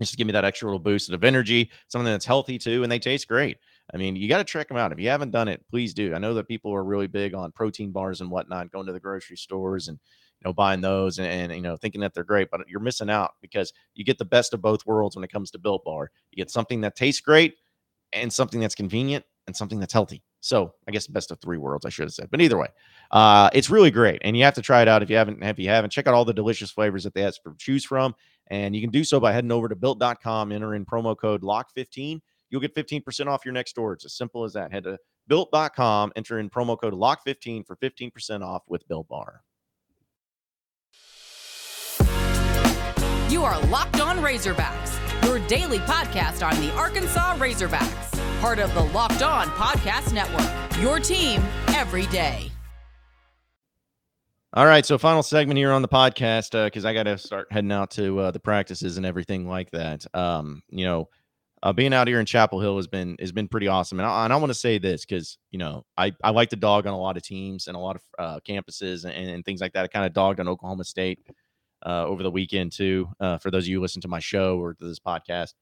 just 0.00 0.12
to 0.12 0.16
give 0.16 0.26
me 0.26 0.32
that 0.32 0.44
extra 0.44 0.66
little 0.66 0.78
boost 0.78 1.10
of 1.10 1.24
energy. 1.24 1.70
Something 1.88 2.10
that's 2.10 2.24
healthy 2.24 2.58
too, 2.58 2.82
and 2.82 2.90
they 2.90 2.98
taste 2.98 3.28
great. 3.28 3.58
I 3.92 3.96
mean, 3.98 4.16
you 4.16 4.28
got 4.28 4.38
to 4.38 4.44
check 4.44 4.68
them 4.68 4.76
out. 4.76 4.92
If 4.92 4.98
you 4.98 5.08
haven't 5.08 5.30
done 5.30 5.48
it, 5.48 5.64
please 5.70 5.94
do. 5.94 6.14
I 6.14 6.18
know 6.18 6.34
that 6.34 6.48
people 6.48 6.74
are 6.74 6.84
really 6.84 7.06
big 7.06 7.34
on 7.34 7.52
protein 7.52 7.92
bars 7.92 8.20
and 8.20 8.30
whatnot, 8.30 8.72
going 8.72 8.86
to 8.86 8.92
the 8.92 9.00
grocery 9.00 9.36
stores 9.36 9.88
and 9.88 9.98
you 10.40 10.48
know 10.48 10.52
buying 10.52 10.80
those 10.80 11.18
and, 11.18 11.28
and, 11.28 11.54
you 11.54 11.62
know 11.62 11.76
thinking 11.76 12.00
that 12.00 12.12
they're 12.12 12.24
great, 12.24 12.50
but 12.50 12.62
you're 12.68 12.80
missing 12.80 13.10
out 13.10 13.32
because 13.40 13.72
you 13.94 14.04
get 14.04 14.18
the 14.18 14.24
best 14.24 14.52
of 14.54 14.60
both 14.60 14.84
worlds 14.86 15.16
when 15.16 15.24
it 15.24 15.32
comes 15.32 15.50
to 15.52 15.58
Built 15.58 15.84
Bar. 15.84 16.10
You 16.30 16.36
get 16.36 16.50
something 16.50 16.80
that 16.80 16.96
tastes 16.96 17.20
great 17.20 17.54
and 18.12 18.32
something 18.32 18.60
that's 18.60 18.74
convenient 18.74 19.24
and 19.46 19.56
something 19.56 19.78
that's 19.78 19.92
healthy. 19.92 20.22
So 20.40 20.74
I 20.86 20.90
guess 20.90 21.06
best 21.06 21.30
of 21.30 21.40
three 21.40 21.56
worlds, 21.56 21.84
I 21.84 21.88
should 21.88 22.04
have 22.04 22.12
said. 22.12 22.28
But 22.30 22.40
either 22.40 22.58
way, 22.58 22.68
uh, 23.10 23.50
it's 23.52 23.70
really 23.70 23.90
great, 23.90 24.20
and 24.24 24.36
you 24.36 24.44
have 24.44 24.54
to 24.54 24.62
try 24.62 24.82
it 24.82 24.88
out 24.88 25.02
if 25.02 25.10
you 25.10 25.16
haven't. 25.16 25.42
If 25.42 25.58
you 25.58 25.68
haven't, 25.68 25.90
check 25.90 26.06
out 26.06 26.14
all 26.14 26.24
the 26.24 26.34
delicious 26.34 26.70
flavors 26.70 27.04
that 27.04 27.14
they 27.14 27.22
have 27.22 27.34
to 27.34 27.54
choose 27.58 27.84
from, 27.84 28.14
and 28.48 28.74
you 28.74 28.80
can 28.80 28.90
do 28.90 29.04
so 29.04 29.20
by 29.20 29.32
heading 29.32 29.52
over 29.52 29.68
to 29.68 29.76
built.com, 29.76 30.52
enter 30.52 30.74
in 30.74 30.84
promo 30.84 31.16
code 31.16 31.42
LOCK15. 31.42 32.20
You'll 32.56 32.62
get 32.62 32.74
15% 32.74 33.26
off 33.26 33.44
your 33.44 33.52
next 33.52 33.76
order. 33.76 33.94
It's 33.94 34.06
as 34.06 34.14
simple 34.14 34.44
as 34.44 34.54
that. 34.54 34.72
Head 34.72 34.84
to 34.84 34.98
built.com, 35.28 36.12
enter 36.16 36.38
in 36.38 36.48
promo 36.48 36.80
code 36.80 36.94
LOCK15 36.94 37.66
for 37.66 37.76
15% 37.76 38.42
off 38.42 38.62
with 38.66 38.88
Built 38.88 39.08
Bar. 39.08 39.42
You 43.28 43.44
are 43.44 43.60
Locked 43.66 44.00
On 44.00 44.18
Razorbacks, 44.18 45.24
your 45.24 45.38
daily 45.48 45.80
podcast 45.80 46.46
on 46.46 46.58
the 46.62 46.72
Arkansas 46.74 47.36
Razorbacks 47.36 48.16
part 48.40 48.58
of 48.58 48.72
the 48.74 48.82
Locked 48.82 49.22
On 49.22 49.48
Podcast 49.48 50.12
Network. 50.12 50.82
Your 50.82 51.00
team 51.00 51.42
every 51.68 52.06
day. 52.06 52.50
All 54.52 54.66
right, 54.66 54.86
so 54.86 54.96
final 54.96 55.22
segment 55.22 55.58
here 55.58 55.72
on 55.72 55.82
the 55.82 55.88
podcast 55.88 56.64
because 56.64 56.84
uh, 56.84 56.88
I 56.88 56.94
got 56.94 57.02
to 57.02 57.18
start 57.18 57.48
heading 57.50 57.72
out 57.72 57.90
to 57.92 58.20
uh, 58.20 58.30
the 58.30 58.40
practices 58.40 58.96
and 58.96 59.04
everything 59.04 59.46
like 59.46 59.70
that. 59.72 60.06
Um, 60.14 60.62
you 60.70 60.86
know, 60.86 61.08
uh, 61.62 61.72
being 61.72 61.94
out 61.94 62.06
here 62.06 62.20
in 62.20 62.26
Chapel 62.26 62.60
Hill 62.60 62.76
has 62.76 62.86
been 62.86 63.16
has 63.18 63.32
been 63.32 63.48
pretty 63.48 63.68
awesome, 63.68 63.98
and 63.98 64.06
I, 64.06 64.24
and 64.24 64.32
I 64.32 64.36
want 64.36 64.50
to 64.50 64.58
say 64.58 64.78
this 64.78 65.04
because 65.04 65.38
you 65.50 65.58
know 65.58 65.84
I 65.96 66.12
I 66.22 66.30
like 66.30 66.50
to 66.50 66.56
dog 66.56 66.86
on 66.86 66.92
a 66.92 66.98
lot 66.98 67.16
of 67.16 67.22
teams 67.22 67.66
and 67.66 67.76
a 67.76 67.80
lot 67.80 67.96
of 67.96 68.02
uh, 68.18 68.40
campuses 68.46 69.04
and, 69.04 69.30
and, 69.30 69.44
things 69.44 69.60
like 69.60 69.72
that. 69.72 69.84
I 69.84 69.88
kind 69.88 70.04
of 70.04 70.12
dogged 70.12 70.38
on 70.38 70.48
Oklahoma 70.48 70.84
State 70.84 71.20
uh, 71.84 72.04
over 72.04 72.22
the 72.22 72.30
weekend 72.30 72.72
too. 72.72 73.08
Uh, 73.18 73.38
for 73.38 73.50
those 73.50 73.64
of 73.64 73.68
you 73.68 73.78
who 73.78 73.82
listen 73.82 74.02
to 74.02 74.08
my 74.08 74.20
show 74.20 74.58
or 74.58 74.74
to 74.74 74.84
this 74.86 75.00
podcast, 75.00 75.54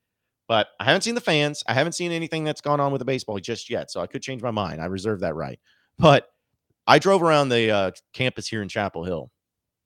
but 0.48 0.68
I 0.80 0.85
haven't 0.85 1.02
seen 1.02 1.14
the 1.14 1.20
fans. 1.20 1.62
I 1.66 1.74
haven't 1.74 1.92
seen 1.92 2.11
anything 2.11 2.44
that's 2.44 2.61
gone 2.61 2.80
on 2.80 2.90
with 2.90 2.98
the 2.98 3.04
baseball 3.04 3.38
just 3.38 3.70
yet. 3.70 3.90
So 3.90 4.00
I 4.00 4.07
could 4.07 4.22
change 4.22 4.42
my 4.42 4.50
mind. 4.50 4.80
I 4.80 4.87
reserve 4.87 5.20
that 5.20 5.37
right. 5.37 5.61
But 5.98 6.28
I 6.87 6.98
drove 6.98 7.22
around 7.22 7.50
the 7.50 7.70
uh, 7.70 7.90
campus 8.12 8.48
here 8.48 8.62
in 8.62 8.68
Chapel 8.68 9.04
Hill, 9.04 9.30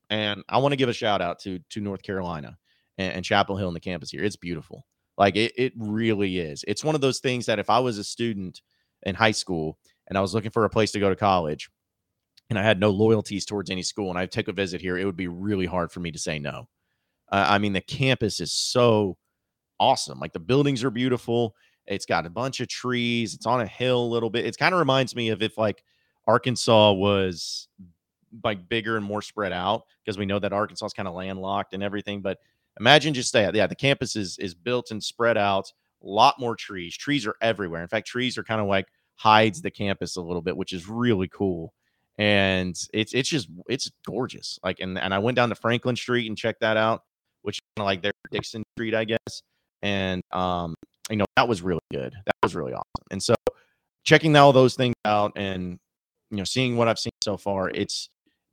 and 0.09 0.43
I 0.49 0.59
want 0.59 0.73
to 0.73 0.77
give 0.77 0.89
a 0.89 0.95
shout 0.95 1.21
out 1.21 1.41
to 1.41 1.59
to 1.71 1.81
North 1.81 2.03
Carolina 2.03 2.57
and, 2.97 3.17
and 3.17 3.25
Chapel 3.25 3.59
Hill 3.59 3.69
and 3.69 3.77
the 3.77 3.81
campus 3.81 4.11
here. 4.11 4.25
It's 4.25 4.37
beautiful. 4.37 4.87
Like 5.19 5.37
it, 5.37 5.53
it 5.57 5.73
really 5.77 6.39
is. 6.39 6.65
It's 6.67 6.85
one 6.85 6.95
of 6.95 7.03
those 7.03 7.19
things 7.19 7.47
that 7.47 7.59
if 7.59 7.69
I 7.69 7.81
was 7.81 7.99
a 7.99 8.05
student 8.05 8.63
in 9.03 9.17
high 9.17 9.33
school 9.33 9.79
and 10.07 10.17
I 10.17 10.21
was 10.23 10.33
looking 10.33 10.53
for 10.53 10.65
a 10.65 10.71
place 10.71 10.93
to 10.93 11.01
go 11.01 11.11
to 11.11 11.17
college, 11.17 11.69
and 12.49 12.59
I 12.59 12.63
had 12.63 12.81
no 12.81 12.89
loyalties 12.91 13.45
towards 13.45 13.69
any 13.69 13.83
school, 13.83 14.09
and 14.09 14.19
I 14.19 14.25
take 14.25 14.49
a 14.49 14.53
visit 14.53 14.81
here, 14.81 14.97
it 14.97 15.05
would 15.05 15.17
be 15.17 15.29
really 15.29 15.67
hard 15.67 15.93
for 15.93 16.01
me 16.01 16.11
to 16.13 16.19
say 16.19 16.39
no. 16.39 16.69
Uh, 17.31 17.45
I 17.47 17.59
mean, 17.59 17.75
the 17.75 17.83
campus 17.83 18.41
is 18.41 18.53
so 18.55 19.19
awesome. 19.79 20.19
Like 20.19 20.33
the 20.33 20.39
buildings 20.39 20.83
are 20.85 20.91
beautiful. 20.91 21.55
It's 21.87 22.07
got 22.07 22.27
a 22.27 22.31
bunch 22.31 22.61
of 22.61 22.69
trees. 22.69 23.35
It's 23.35 23.47
on 23.47 23.61
a 23.61 23.67
hill 23.67 24.03
a 24.03 24.09
little 24.09 24.31
bit. 24.31 24.47
It 24.47 24.57
kind 24.57 24.73
of 24.75 24.79
reminds 24.79 25.15
me 25.15 25.31
of 25.31 25.43
if 25.43 25.59
like 25.59 25.83
Arkansas 26.27 26.93
was 26.93 27.69
like 28.45 28.69
bigger 28.69 28.97
and 28.97 29.05
more 29.05 29.23
spread 29.23 29.53
out 29.53 29.83
because 30.05 30.19
we 30.19 30.27
know 30.27 30.39
that 30.39 30.53
Arkansas 30.53 30.87
is 30.87 30.93
kind 30.93 31.09
of 31.09 31.15
landlocked 31.15 31.75
and 31.75 31.83
everything. 31.83 32.23
But 32.23 32.39
imagine 32.79 33.15
just 33.15 33.33
that. 33.33 33.55
Yeah, 33.55 33.67
the 33.67 33.77
campus 33.77 34.17
is 34.17 34.39
is 34.39 34.55
built 34.55 34.91
and 34.91 35.03
spread 35.03 35.37
out. 35.37 35.73
A 36.03 36.07
lot 36.07 36.39
more 36.39 36.55
trees. 36.55 36.97
Trees 36.97 37.27
are 37.27 37.35
everywhere. 37.43 37.83
In 37.83 37.89
fact, 37.89 38.07
trees 38.07 38.39
are 38.39 38.45
kind 38.45 38.61
of 38.61 38.69
like 38.69 38.87
hides 39.17 39.63
the 39.63 39.71
campus 39.71 40.17
a 40.17 40.23
little 40.23 40.43
bit, 40.43 40.57
which 40.57 40.73
is 40.73 40.89
really 40.89 41.29
cool. 41.29 41.73
And 42.19 42.77
it's 42.93 43.13
it's 43.15 43.29
just 43.29 43.49
it's 43.69 43.91
gorgeous. 44.07 44.59
Like 44.63 44.81
and 44.81 44.99
and 44.99 45.13
I 45.13 45.19
went 45.19 45.37
down 45.37 45.49
to 45.49 45.55
Franklin 45.55 45.97
Street 45.97 46.27
and 46.27 46.37
checked 46.37 46.61
that 46.61 46.77
out, 46.77 47.03
which 47.43 47.61
kind 47.77 47.83
of 47.83 47.87
like 47.87 48.03
their 48.03 48.13
Dickson 48.31 48.63
Street, 48.77 48.95
I 48.95 49.05
guess 49.05 49.43
and 49.83 50.23
um, 50.33 50.75
you 51.11 51.17
know 51.17 51.25
that 51.37 51.49
was 51.49 51.63
really 51.63 51.81
good. 51.93 52.13
That 52.13 52.35
was 52.43 52.55
really 52.55 52.73
awesome. 52.73 53.07
And 53.11 53.23
so 53.23 53.35
checking 54.05 54.37
all 54.37 54.53
those 54.53 54.75
things 54.75 54.95
out 55.05 55.33
and 55.37 55.79
you 56.31 56.37
know 56.37 56.45
seeing 56.45 56.77
what 56.77 56.89
I've 56.89 56.99
seen 56.99 57.13
so 57.23 57.37
far, 57.37 57.71
it's 57.71 58.09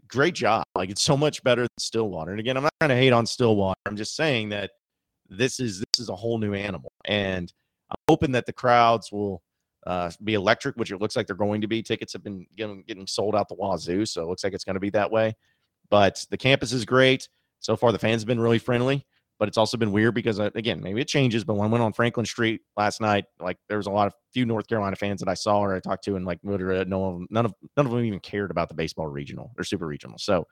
great 0.08 0.36
job. 0.36 0.63
Like 0.76 0.89
it's 0.89 1.02
so 1.02 1.18
much 1.18 1.44
better 1.44 1.62
than 1.62 1.70
Stillwater. 1.80 2.32
And 2.32 2.39
again, 2.39 2.58
I'm 2.58 2.63
not 2.63 2.74
trying 2.80 2.89
to 2.89 2.96
hate 2.96 3.13
on 3.13 3.26
Stillwater. 3.26 3.80
I'm 3.86 3.96
just 3.96 4.15
saying 4.15 4.50
that 4.50 4.72
this 5.30 5.60
is 5.60 5.80
this 5.80 6.00
is 6.00 6.10
a 6.10 6.15
whole 6.15 6.38
new 6.38 6.54
animal, 6.54 6.91
and 7.06 7.52
I'm 7.89 7.98
hoping 8.10 8.32
that 8.34 8.46
the 8.46 8.54
crowds 8.54 9.12
will 9.12 9.41
uh, 9.86 10.12
be 10.24 10.34
electric, 10.34 10.76
which 10.76 10.91
it 10.91 11.02
looks 11.02 11.15
like 11.15 11.28
they're 11.28 11.36
going 11.36 11.62
to 11.62 11.68
be. 11.68 11.82
Tickets 11.82 12.13
have 12.13 12.24
been 12.24 12.46
getting, 12.56 12.84
getting 12.88 13.08
sold 13.08 13.36
out 13.36 13.50
the 13.50 13.56
wazoo, 13.56 14.06
so 14.06 14.24
it 14.24 14.28
looks 14.28 14.44
like 14.44 14.54
it's 14.54 14.63
going 14.63 14.76
to 14.76 14.80
be 14.80 14.89
that 14.91 15.12
way. 15.12 15.36
But 15.89 16.26
the 16.30 16.38
campus 16.38 16.72
is 16.74 16.86
great 16.86 17.30
so 17.60 17.76
far. 17.76 17.91
The 17.91 18.00
fans 18.00 18.22
have 18.22 18.28
been 18.28 18.39
really 18.39 18.60
friendly 18.60 19.06
but 19.39 19.48
it's 19.48 19.58
also 19.58 19.78
been 19.78 19.91
weird 19.91 20.13
because 20.13 20.39
uh, 20.39 20.50
again 20.56 20.82
maybe 20.82 21.02
it 21.02 21.08
changes 21.08 21.43
but 21.43 21.56
when 21.56 21.67
i 21.67 21.71
went 21.71 21.84
on 21.84 21.93
franklin 21.93 22.26
street 22.26 22.62
last 22.78 23.02
night 23.02 23.26
like 23.39 23.58
there 23.67 23.78
was 23.78 23.88
a 23.88 23.91
lot 23.91 24.08
of 24.08 24.13
few 24.34 24.45
north 24.45 24.67
carolina 24.67 24.95
fans 24.95 25.19
that 25.19 25.30
i 25.30 25.34
saw 25.34 25.60
or 25.60 25.76
i 25.76 25.80
talked 25.80 26.04
to 26.04 26.15
and 26.15 26.26
like 26.26 26.39
no 26.43 27.00
one 27.00 27.28
none 27.30 27.45
of 27.45 27.54
none 27.78 27.86
of 27.86 27.91
them 27.91 28.04
even 28.04 28.19
cared 28.19 28.52
about 28.52 28.69
the 28.69 28.76
baseball 28.76 29.08
regional 29.08 29.52
or 29.58 29.63
super 29.63 29.88
regional. 29.88 30.17
So 30.17 30.45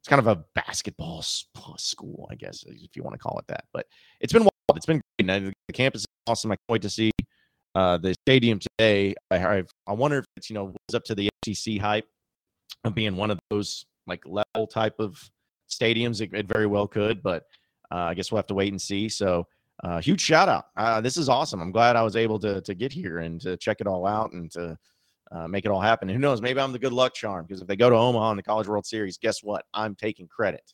it's 0.00 0.08
kind 0.08 0.18
of 0.18 0.26
a 0.26 0.44
basketball 0.54 1.22
school 1.22 2.28
i 2.30 2.34
guess 2.34 2.64
if 2.66 2.96
you 2.96 3.02
want 3.02 3.14
to 3.14 3.18
call 3.18 3.38
it 3.38 3.46
that 3.46 3.64
but 3.72 3.86
it's 4.20 4.32
been 4.32 4.42
wild. 4.42 4.52
It's 4.76 4.86
been 4.86 5.00
great. 5.18 5.52
The 5.68 5.72
campus 5.72 6.02
is 6.02 6.06
awesome. 6.26 6.52
I 6.52 6.56
can't 6.56 6.70
wait 6.70 6.82
to 6.82 6.90
see 6.90 7.10
uh, 7.74 7.98
the 7.98 8.14
stadium 8.26 8.58
today. 8.58 9.14
I, 9.30 9.36
I, 9.36 9.62
I 9.86 9.92
wonder 9.92 10.18
if 10.18 10.24
it's 10.36 10.50
you 10.50 10.54
know 10.54 10.64
was 10.64 10.94
up 10.94 11.04
to 11.04 11.14
the 11.14 11.28
SEC 11.44 11.78
hype 11.78 12.06
of 12.84 12.94
being 12.94 13.16
one 13.16 13.30
of 13.30 13.38
those 13.50 13.84
like 14.06 14.22
level 14.26 14.66
type 14.66 14.94
of 14.98 15.22
stadiums. 15.70 16.20
It, 16.20 16.30
it 16.32 16.46
very 16.46 16.66
well 16.66 16.86
could 16.86 17.22
but 17.22 17.44
I 17.96 18.14
guess 18.14 18.30
we'll 18.30 18.38
have 18.38 18.46
to 18.48 18.54
wait 18.54 18.72
and 18.72 18.80
see. 18.80 19.08
So, 19.08 19.46
uh, 19.82 20.00
huge 20.00 20.20
shout 20.20 20.48
out. 20.48 20.66
Uh, 20.76 21.00
this 21.00 21.16
is 21.16 21.28
awesome. 21.28 21.60
I'm 21.60 21.72
glad 21.72 21.96
I 21.96 22.02
was 22.02 22.16
able 22.16 22.38
to 22.40 22.60
to 22.60 22.74
get 22.74 22.92
here 22.92 23.18
and 23.18 23.40
to 23.40 23.56
check 23.56 23.80
it 23.80 23.86
all 23.86 24.06
out 24.06 24.32
and 24.32 24.50
to 24.52 24.78
uh, 25.32 25.48
make 25.48 25.64
it 25.64 25.70
all 25.70 25.80
happen. 25.80 26.08
And 26.08 26.16
who 26.16 26.20
knows? 26.20 26.40
Maybe 26.40 26.60
I'm 26.60 26.72
the 26.72 26.78
good 26.78 26.92
luck 26.92 27.14
charm 27.14 27.46
because 27.46 27.62
if 27.62 27.66
they 27.66 27.76
go 27.76 27.90
to 27.90 27.96
Omaha 27.96 28.32
in 28.32 28.36
the 28.36 28.42
College 28.42 28.68
World 28.68 28.86
Series, 28.86 29.18
guess 29.18 29.42
what? 29.42 29.64
I'm 29.72 29.94
taking 29.94 30.28
credit. 30.28 30.72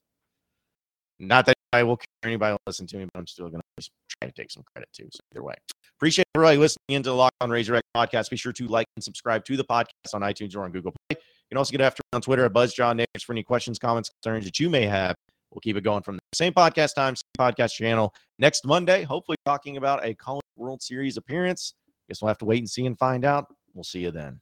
Not 1.19 1.47
that 1.47 1.57
I 1.73 1.83
will 1.83 1.97
care 1.97 2.07
anybody 2.25 2.57
listen 2.67 2.87
to 2.89 2.97
me, 2.97 3.07
but 3.13 3.19
I'm 3.19 3.27
still 3.27 3.49
going 3.49 3.61
to 3.79 3.91
try 4.21 4.29
to 4.29 4.35
take 4.35 4.51
some 4.51 4.63
credit 4.73 4.89
too. 4.93 5.09
So 5.13 5.21
either 5.33 5.43
way, 5.43 5.55
appreciate 5.97 6.27
everybody 6.35 6.57
listening 6.59 6.97
into 6.97 7.11
the 7.11 7.17
Lock 7.17 7.33
on 7.41 7.51
Razorback 7.51 7.83
podcast. 7.97 8.31
Be 8.31 8.37
sure 8.37 8.53
to 8.53 8.67
like 8.69 8.87
and 8.97 9.03
subscribe 9.03 9.45
to 9.47 9.57
the 9.57 9.65
podcast 9.65 10.15
on 10.15 10.23
iTunes 10.23 10.57
or 10.57 10.63
on 10.63 10.73
Google 10.73 10.93
Play. 10.93 11.19
You 11.21 11.55
can 11.55 11.59
also 11.59 11.73
get 11.73 11.81
after 11.81 12.01
me 12.01 12.17
on 12.17 12.23
Twitter 12.23 12.45
at 12.45 12.53
Buzz 12.53 12.73
John 12.73 12.97
Neighbors 12.97 13.23
for 13.25 13.33
any 13.33 13.43
questions, 13.43 13.79
comments, 13.79 14.11
concerns 14.11 14.45
that 14.45 14.61
you 14.61 14.71
may 14.71 14.87
have 14.87 15.15
We'll 15.53 15.61
keep 15.61 15.77
it 15.77 15.83
going 15.83 16.03
from 16.03 16.17
the 16.17 16.37
same 16.37 16.53
podcast 16.53 16.95
time, 16.95 17.17
same 17.17 17.23
podcast 17.39 17.73
channel 17.73 18.15
next 18.39 18.67
Monday. 18.67 19.03
Hopefully, 19.03 19.37
talking 19.47 19.77
about 19.77 20.05
a 20.05 20.15
College 20.15 20.45
World 20.57 20.83
Series 20.83 21.17
appearance. 21.17 21.75
Guess 22.09 22.23
we'll 22.23 22.29
have 22.29 22.39
to 22.39 22.45
wait 22.45 22.59
and 22.59 22.69
see 22.69 22.87
and 22.87 22.99
find 22.99 23.25
out. 23.25 23.47
We'll 23.75 23.85
see 23.85 24.01
you 24.01 24.11
then. 24.11 24.41